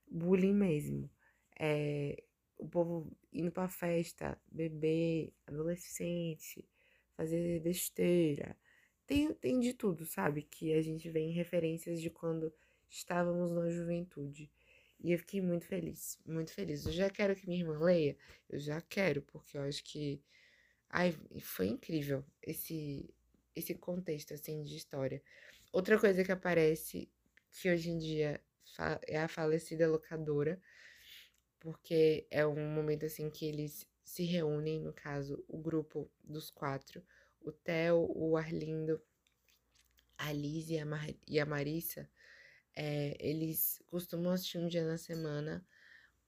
bullying 0.09 0.53
mesmo. 0.53 1.09
É, 1.59 2.23
o 2.57 2.67
povo 2.67 3.11
indo 3.31 3.51
pra 3.51 3.67
festa, 3.67 4.39
beber, 4.51 5.33
adolescente, 5.47 6.65
fazer 7.15 7.61
besteira. 7.61 8.57
Tem, 9.07 9.33
tem 9.35 9.59
de 9.59 9.73
tudo, 9.73 10.05
sabe? 10.05 10.41
Que 10.43 10.73
a 10.73 10.81
gente 10.81 11.09
vê 11.09 11.19
em 11.19 11.31
referências 11.31 12.01
de 12.01 12.09
quando 12.09 12.53
estávamos 12.89 13.51
na 13.51 13.69
juventude. 13.69 14.51
E 15.03 15.11
eu 15.11 15.19
fiquei 15.19 15.41
muito 15.41 15.65
feliz, 15.65 16.17
muito 16.25 16.51
feliz. 16.53 16.85
Eu 16.85 16.91
já 16.93 17.09
quero 17.09 17.35
que 17.35 17.47
minha 17.47 17.61
irmã 17.61 17.77
leia, 17.79 18.17
eu 18.49 18.59
já 18.59 18.81
quero, 18.81 19.21
porque 19.21 19.57
eu 19.57 19.61
acho 19.61 19.83
que 19.83 20.21
Ai, 20.97 21.13
foi 21.41 21.67
incrível 21.67 22.23
esse, 22.41 23.13
esse 23.55 23.75
contexto, 23.75 24.33
assim, 24.33 24.63
de 24.63 24.77
história. 24.77 25.21
Outra 25.73 25.99
coisa 25.99 26.23
que 26.23 26.31
aparece, 26.31 27.09
que 27.51 27.69
hoje 27.69 27.89
em 27.89 27.97
dia 27.97 28.39
é 29.07 29.19
a 29.19 29.27
falecida 29.27 29.87
locadora, 29.87 30.61
porque 31.59 32.27
é 32.29 32.45
um 32.45 32.69
momento, 32.69 33.05
assim, 33.05 33.29
que 33.29 33.45
eles 33.45 33.87
se 34.03 34.23
reúnem, 34.23 34.79
no 34.79 34.93
caso, 34.93 35.43
o 35.47 35.57
grupo 35.57 36.09
dos 36.23 36.51
quatro, 36.51 37.03
o 37.41 37.51
Theo, 37.51 38.07
o 38.15 38.37
Arlindo, 38.37 39.01
a 40.17 40.31
Liz 40.31 40.69
e 40.69 40.77
a, 40.77 40.85
Mar 40.85 41.07
e 41.27 41.39
a 41.39 41.45
Marissa, 41.45 42.09
é, 42.75 43.15
eles 43.19 43.81
costumam 43.87 44.31
assistir 44.33 44.57
um 44.57 44.67
dia 44.67 44.85
na 44.85 44.97
semana 44.97 45.65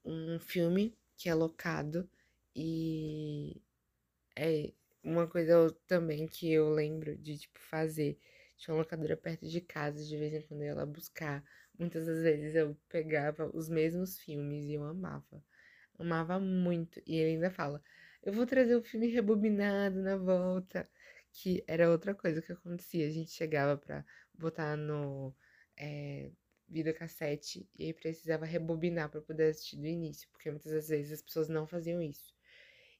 um 0.03 0.39
filme 0.39 0.97
que 1.17 1.29
é 1.29 1.33
locado 1.33 2.09
e 2.55 3.61
é 4.35 4.71
uma 5.03 5.27
coisa 5.27 5.71
também 5.85 6.27
que 6.27 6.51
eu 6.51 6.69
lembro 6.69 7.17
de, 7.17 7.37
tipo, 7.37 7.59
fazer. 7.59 8.17
Tinha 8.57 8.73
uma 8.73 8.81
locadora 8.81 9.15
perto 9.17 9.47
de 9.47 9.61
casa, 9.61 10.03
de 10.03 10.17
vez 10.17 10.33
em 10.33 10.41
quando 10.41 10.61
eu 10.61 10.67
ia 10.67 10.75
lá 10.75 10.85
buscar. 10.85 11.43
Muitas 11.77 12.05
das 12.05 12.21
vezes 12.23 12.55
eu 12.55 12.75
pegava 12.89 13.49
os 13.55 13.69
mesmos 13.69 14.19
filmes 14.19 14.65
e 14.65 14.73
eu 14.73 14.83
amava. 14.83 15.43
Amava 15.99 16.39
muito. 16.39 17.01
E 17.05 17.15
ele 17.15 17.31
ainda 17.35 17.51
fala: 17.51 17.81
Eu 18.23 18.33
vou 18.33 18.45
trazer 18.45 18.75
o 18.75 18.83
filme 18.83 19.07
rebobinado 19.07 20.01
na 20.01 20.17
volta. 20.17 20.89
Que 21.33 21.63
era 21.67 21.89
outra 21.91 22.15
coisa 22.15 22.41
que 22.41 22.51
acontecia. 22.51 23.07
A 23.07 23.11
gente 23.11 23.31
chegava 23.31 23.77
pra 23.77 24.03
botar 24.33 24.75
no 24.75 25.35
é, 25.77 26.31
videocassete 26.67 27.69
e 27.77 27.85
aí 27.85 27.93
precisava 27.93 28.45
rebobinar 28.45 29.09
para 29.09 29.21
poder 29.21 29.49
assistir 29.51 29.77
do 29.77 29.85
início, 29.87 30.27
porque 30.31 30.49
muitas 30.49 30.71
das 30.71 30.89
vezes 30.89 31.11
as 31.13 31.21
pessoas 31.21 31.47
não 31.47 31.67
faziam 31.67 32.01
isso. 32.01 32.33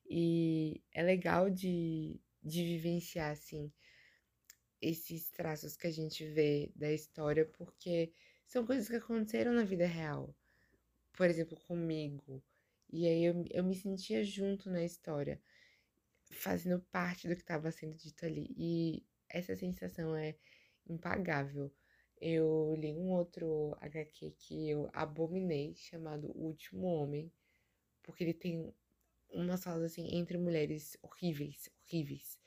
E 0.09 0.81
é 0.93 1.03
legal 1.03 1.49
de, 1.49 2.19
de 2.43 2.63
vivenciar, 2.63 3.31
assim, 3.31 3.71
esses 4.81 5.29
traços 5.29 5.75
que 5.75 5.87
a 5.87 5.91
gente 5.91 6.25
vê 6.25 6.71
da 6.75 6.91
história, 6.91 7.45
porque 7.45 8.11
são 8.45 8.65
coisas 8.65 8.87
que 8.87 8.95
aconteceram 8.95 9.53
na 9.53 9.63
vida 9.63 9.85
real. 9.85 10.35
Por 11.13 11.27
exemplo, 11.29 11.59
comigo. 11.61 12.43
E 12.89 13.07
aí 13.07 13.23
eu, 13.25 13.45
eu 13.49 13.63
me 13.63 13.75
sentia 13.75 14.23
junto 14.23 14.69
na 14.69 14.83
história, 14.83 15.41
fazendo 16.31 16.79
parte 16.91 17.27
do 17.27 17.35
que 17.35 17.41
estava 17.41 17.71
sendo 17.71 17.95
dito 17.95 18.25
ali. 18.25 18.47
E 18.57 19.05
essa 19.29 19.55
sensação 19.55 20.15
é 20.15 20.35
impagável. 20.87 21.71
Eu 22.19 22.75
li 22.77 22.93
um 22.93 23.11
outro 23.11 23.75
HQ 23.81 24.31
que 24.37 24.69
eu 24.69 24.89
abominei, 24.93 25.75
chamado 25.75 26.31
O 26.35 26.47
Último 26.47 26.87
Homem, 26.87 27.31
porque 28.01 28.23
ele 28.23 28.33
tem 28.33 28.73
umas 29.29 29.63
falas 29.63 29.83
assim 29.83 30.15
entre 30.15 30.37
mulheres 30.37 30.97
horríveis, 31.01 31.69
horríveis. 31.83 32.39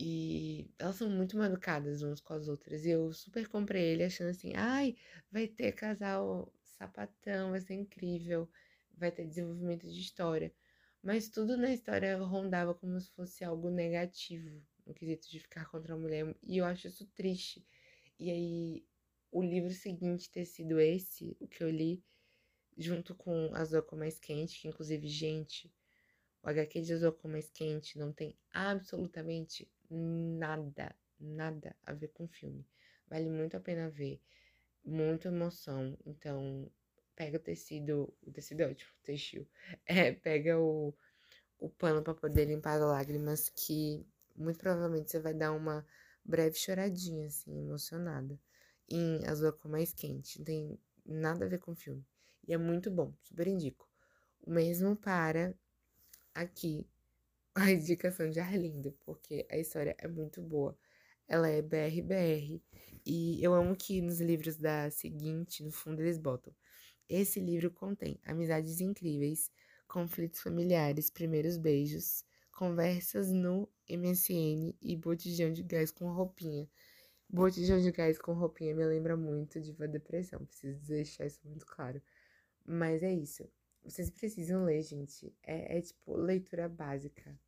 E 0.00 0.70
elas 0.78 0.96
são 0.96 1.10
muito 1.10 1.36
mal 1.36 1.46
educadas 1.46 2.02
umas 2.02 2.20
com 2.20 2.32
as 2.34 2.46
outras. 2.48 2.84
E 2.84 2.90
eu 2.90 3.12
super 3.12 3.48
comprei 3.48 3.82
ele 3.84 4.04
achando 4.04 4.30
assim, 4.30 4.52
ai, 4.54 4.96
vai 5.30 5.48
ter 5.48 5.72
casal 5.72 6.52
sapatão, 6.62 7.50
vai 7.50 7.60
ser 7.60 7.74
incrível, 7.74 8.48
vai 8.96 9.10
ter 9.10 9.26
desenvolvimento 9.26 9.88
de 9.88 10.00
história. 10.00 10.54
Mas 11.02 11.28
tudo 11.28 11.56
na 11.56 11.72
história 11.72 12.16
rondava 12.18 12.74
como 12.74 13.00
se 13.00 13.10
fosse 13.10 13.44
algo 13.44 13.70
negativo, 13.70 14.62
no 14.86 14.94
quesito 14.94 15.28
de 15.28 15.40
ficar 15.40 15.68
contra 15.70 15.94
a 15.94 15.98
mulher. 15.98 16.34
E 16.42 16.58
eu 16.58 16.64
acho 16.64 16.86
isso 16.86 17.06
triste. 17.14 17.66
E 18.18 18.30
aí, 18.30 18.86
o 19.30 19.42
livro 19.42 19.72
seguinte 19.72 20.30
ter 20.30 20.44
sido 20.44 20.80
esse, 20.80 21.36
o 21.40 21.46
que 21.46 21.62
eu 21.62 21.70
li, 21.70 22.02
junto 22.76 23.14
com 23.14 23.50
com 23.86 23.96
Mais 23.96 24.18
Quente, 24.18 24.60
que 24.60 24.68
inclusive, 24.68 25.08
gente, 25.08 25.72
o 26.42 26.48
HQ 26.48 26.80
de 26.80 27.12
com 27.12 27.28
Mais 27.28 27.50
Quente 27.50 27.98
não 27.98 28.12
tem 28.12 28.36
absolutamente 28.52 29.68
nada, 29.90 30.94
nada 31.18 31.74
a 31.84 31.92
ver 31.92 32.08
com 32.08 32.24
o 32.24 32.28
filme. 32.28 32.66
Vale 33.08 33.28
muito 33.28 33.56
a 33.56 33.60
pena 33.60 33.88
ver. 33.88 34.20
Muita 34.84 35.28
emoção. 35.28 35.96
Então, 36.06 36.70
pega 37.14 37.36
o 37.36 37.40
tecido. 37.40 38.14
O 38.22 38.30
tecido 38.30 38.62
é 38.62 38.70
ótimo, 38.70 38.90
tecido. 39.02 39.46
É, 39.86 40.12
pega 40.12 40.58
o, 40.58 40.94
o 41.58 41.68
pano 41.68 42.02
para 42.02 42.14
poder 42.14 42.46
limpar 42.46 42.74
as 42.76 42.82
lágrimas, 42.82 43.48
que 43.48 44.06
muito 44.36 44.58
provavelmente 44.58 45.10
você 45.10 45.20
vai 45.20 45.34
dar 45.34 45.52
uma 45.52 45.86
breve 46.24 46.56
choradinha, 46.56 47.26
assim, 47.26 47.58
emocionada. 47.58 48.38
Em 48.88 49.26
Azul 49.26 49.52
com 49.52 49.68
Mais 49.68 49.92
Quente. 49.92 50.38
Não 50.38 50.44
tem 50.44 50.78
nada 51.04 51.44
a 51.46 51.48
ver 51.48 51.58
com 51.58 51.72
o 51.72 51.76
filme. 51.76 52.04
E 52.46 52.52
é 52.54 52.58
muito 52.58 52.90
bom, 52.90 53.12
super 53.24 53.46
indico. 53.46 53.88
O 54.42 54.50
mesmo 54.50 54.96
para 54.96 55.54
aqui 56.34 56.86
a 57.66 57.72
indicação 57.72 58.30
de 58.30 58.38
Arlindo, 58.38 58.92
porque 59.04 59.46
a 59.50 59.58
história 59.58 59.96
é 59.98 60.06
muito 60.06 60.40
boa. 60.40 60.78
Ela 61.26 61.48
é 61.48 61.60
BRBR 61.60 62.62
e 63.04 63.42
eu 63.42 63.52
amo 63.52 63.76
que 63.76 64.00
nos 64.00 64.20
livros 64.20 64.56
da 64.56 64.90
seguinte, 64.90 65.64
no 65.64 65.72
fundo 65.72 66.00
eles 66.00 66.18
botam. 66.18 66.54
Esse 67.08 67.40
livro 67.40 67.70
contém 67.70 68.18
amizades 68.24 68.80
incríveis, 68.80 69.50
conflitos 69.88 70.40
familiares, 70.40 71.10
primeiros 71.10 71.56
beijos, 71.56 72.24
conversas 72.52 73.32
no 73.32 73.68
MSN 73.88 74.74
e 74.80 74.96
botijão 74.96 75.52
de 75.52 75.62
gás 75.62 75.90
com 75.90 76.12
roupinha. 76.12 76.68
Botijão 77.28 77.80
de 77.80 77.90
gás 77.90 78.18
com 78.18 78.32
roupinha 78.34 78.74
me 78.74 78.84
lembra 78.84 79.16
muito 79.16 79.60
de 79.60 79.72
depressão, 79.72 80.46
preciso 80.46 80.80
deixar 80.86 81.26
isso 81.26 81.40
muito 81.44 81.66
claro. 81.66 82.00
Mas 82.64 83.02
é 83.02 83.12
isso. 83.12 83.50
Vocês 83.84 84.10
precisam 84.10 84.64
ler, 84.64 84.82
gente. 84.82 85.34
É, 85.42 85.78
é 85.78 85.80
tipo 85.82 86.14
leitura 86.14 86.68
básica. 86.68 87.38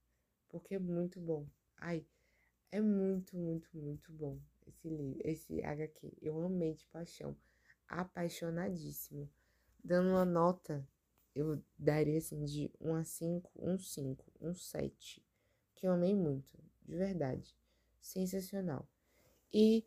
Porque 0.51 0.75
é 0.75 0.79
muito 0.79 1.21
bom. 1.21 1.47
Ai, 1.77 2.05
é 2.71 2.81
muito, 2.81 3.37
muito, 3.37 3.69
muito 3.77 4.13
bom 4.13 4.39
esse 4.67 4.89
livro, 4.89 5.21
esse 5.25 5.63
HQ. 5.63 6.13
Eu 6.21 6.41
amei 6.41 6.75
de 6.75 6.87
paixão. 6.87 7.37
Apaixonadíssimo. 7.89 9.29
Dando 9.83 10.11
uma 10.11 10.25
nota, 10.25 10.87
eu 11.35 11.63
daria 11.79 12.19
assim 12.19 12.45
de 12.45 12.71
1 12.81 12.95
a 12.95 13.05
5, 13.05 13.51
um 13.57 13.79
5, 13.79 14.33
um 14.41 14.55
7. 14.55 15.25
Que 15.75 15.87
eu 15.87 15.93
amei 15.93 16.15
muito, 16.15 16.59
de 16.83 16.97
verdade. 16.97 17.57
Sensacional. 18.01 18.87
E 19.53 19.85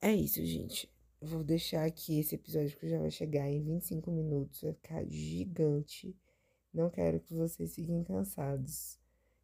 é 0.00 0.14
isso, 0.14 0.44
gente. 0.44 0.90
Vou 1.20 1.44
deixar 1.44 1.84
aqui 1.84 2.18
esse 2.18 2.34
episódio 2.34 2.76
que 2.76 2.88
já 2.88 2.98
vai 2.98 3.10
chegar 3.10 3.48
em 3.48 3.62
25 3.62 4.10
minutos, 4.10 4.60
vai 4.60 4.72
ficar 4.72 5.04
gigante. 5.04 6.16
Não 6.74 6.90
quero 6.90 7.20
que 7.20 7.34
vocês 7.34 7.74
fiquem 7.74 8.02
cansados 8.02 8.98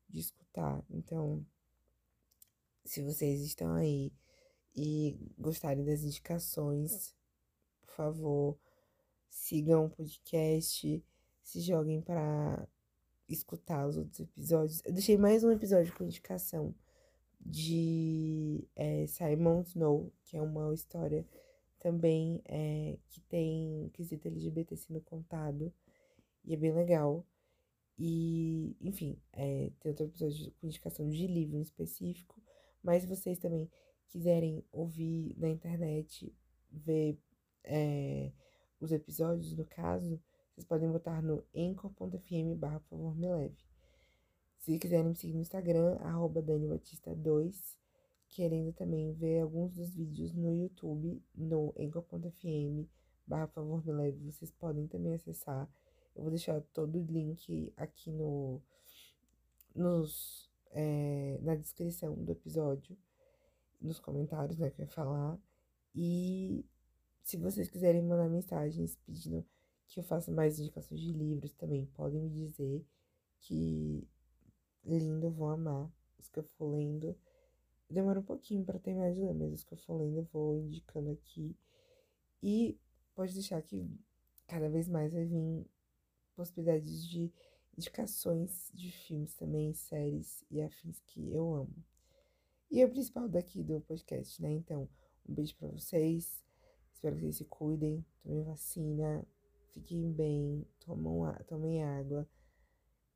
de 0.09 0.21
escutar. 0.21 0.48
Então, 0.91 1.45
se 2.85 3.03
vocês 3.03 3.41
estão 3.43 3.75
aí 3.75 4.13
e 4.75 5.17
gostarem 5.39 5.85
das 5.85 6.03
indicações, 6.03 7.15
por 7.81 7.91
favor, 7.91 8.59
sigam 9.29 9.87
o 9.87 9.91
podcast, 9.91 11.05
se 11.43 11.61
joguem 11.61 12.01
para 12.01 12.67
escutar 13.29 13.87
os 13.87 13.97
outros 13.97 14.21
episódios. 14.21 14.83
Eu 14.85 14.93
deixei 14.93 15.17
mais 15.17 15.45
um 15.45 15.51
episódio 15.51 15.95
com 15.95 16.05
indicação 16.05 16.75
de 17.41 18.67
é, 18.75 19.07
Simon 19.07 19.63
Snow, 19.63 20.13
que 20.25 20.37
é 20.37 20.43
uma 20.43 20.73
história 20.75 21.27
também 21.79 22.43
é, 22.45 22.99
que 23.09 23.21
tem 23.23 23.91
quesito 23.95 24.29
LGBT 24.29 24.77
sendo 24.77 25.01
contado. 25.01 25.73
E 26.45 26.55
é 26.55 26.57
bem 26.57 26.73
legal. 26.73 27.25
E, 27.99 28.77
enfim, 28.81 29.19
é, 29.33 29.73
tem 29.81 29.91
outro 29.91 30.07
episódio 30.07 30.53
com 30.53 30.67
indicação 30.67 31.09
de 31.09 31.27
livro 31.27 31.57
em 31.57 31.63
específico. 31.63 32.41
Mas 32.83 33.03
se 33.03 33.09
vocês 33.09 33.39
também 33.39 33.71
quiserem 34.09 34.65
ouvir 34.71 35.35
na 35.37 35.49
internet, 35.49 36.33
ver 36.71 37.19
é, 37.65 38.33
os 38.81 38.93
episódios, 38.93 39.57
no 39.57 39.65
caso, 39.65 40.21
vocês 40.53 40.65
podem 40.65 40.91
botar 40.91 41.23
no 41.23 41.45
encorfm 41.53 42.55
barra 42.57 42.81
por 42.81 42.91
favor 42.91 43.17
me 43.17 43.29
leve. 43.29 43.59
Se 44.59 44.79
quiserem 44.79 45.09
me 45.09 45.17
seguir 45.17 45.35
no 45.35 45.41
Instagram, 45.41 45.97
arroba 46.01 46.43
danibatista2 46.43 47.79
querendo 48.29 48.73
também 48.73 49.13
ver 49.13 49.41
alguns 49.41 49.73
dos 49.73 49.95
vídeos 49.95 50.33
no 50.35 50.55
YouTube, 50.55 51.23
no 51.35 51.73
enco.fm, 51.77 52.87
barra 53.27 53.47
favor 53.49 53.85
me 53.85 53.93
leve, 53.93 54.31
vocês 54.31 54.51
podem 54.51 54.87
também 54.87 55.15
acessar. 55.15 55.69
Eu 56.19 56.25
vou 56.25 56.31
deixar 56.31 56.61
todo 56.75 56.99
o 56.99 57.05
link 57.05 57.73
aqui 57.77 58.11
no, 58.11 58.61
nos, 59.73 60.51
é, 60.73 61.39
na 61.43 61.55
descrição 61.55 62.13
do 62.17 62.33
episódio, 62.33 62.99
nos 63.81 64.01
comentários, 64.01 64.59
né, 64.59 64.69
que 64.69 64.83
eu 64.83 64.87
ia 64.87 64.91
falar. 64.91 65.39
E 65.95 66.67
se 67.23 67.37
vocês 67.37 67.71
quiserem 67.71 68.03
mandar 68.03 68.29
mensagens 68.29 68.97
pedindo 69.07 69.47
que 69.87 70.01
eu 70.01 70.03
faça 70.03 70.33
mais 70.33 70.59
indicações 70.59 71.01
de 71.01 71.13
livros 71.13 71.53
também, 71.53 71.87
podem 71.95 72.21
me 72.21 72.31
dizer 72.31 72.85
que 73.39 74.05
lindo, 74.85 75.31
vou 75.31 75.51
amar 75.51 75.89
os 76.19 76.29
que 76.29 76.41
eu 76.41 76.43
for 76.43 76.67
lendo. 76.67 77.17
Demora 77.89 78.19
um 78.19 78.25
pouquinho 78.25 78.65
para 78.65 78.81
terminar 78.81 79.13
de 79.13 79.21
ler, 79.21 79.35
mas 79.35 79.53
os 79.53 79.63
que 79.63 79.73
eu 79.73 79.79
for 79.79 79.97
lendo 79.99 80.17
eu 80.17 80.25
vou 80.33 80.59
indicando 80.59 81.11
aqui. 81.11 81.57
E 82.43 82.77
pode 83.15 83.35
deixar 83.35 83.63
que 83.63 83.89
cada 84.49 84.69
vez 84.69 84.89
mais 84.89 85.13
vai 85.13 85.25
vir 85.25 85.65
possibilidades 86.39 87.05
de 87.05 87.33
indicações 87.77 88.71
de 88.73 88.93
filmes 88.93 89.35
também, 89.35 89.75
séries 89.75 90.45
e 90.49 90.63
afins 90.63 91.01
que 91.01 91.33
eu 91.33 91.53
amo. 91.53 91.85
E 92.71 92.81
é 92.81 92.87
o 92.87 92.91
principal 92.91 93.29
daqui 93.29 93.61
do 93.61 93.81
podcast, 93.81 94.41
né? 94.41 94.53
Então, 94.53 94.89
um 95.29 95.35
beijo 95.35 95.57
para 95.57 95.67
vocês. 95.69 96.45
Espero 96.93 97.17
que 97.17 97.23
vocês 97.23 97.37
se 97.37 97.45
cuidem, 97.45 98.07
tomem 98.23 98.45
vacina, 98.45 99.27
fiquem 99.73 100.13
bem, 100.13 100.65
tomam, 100.79 101.35
tomem 101.49 101.83
água. 101.83 102.29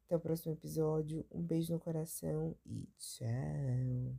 Até 0.06 0.16
o 0.16 0.20
próximo 0.20 0.52
episódio. 0.52 1.24
Um 1.30 1.42
beijo 1.42 1.72
no 1.72 1.78
coração 1.78 2.56
e 2.66 2.88
tchau. 2.98 4.16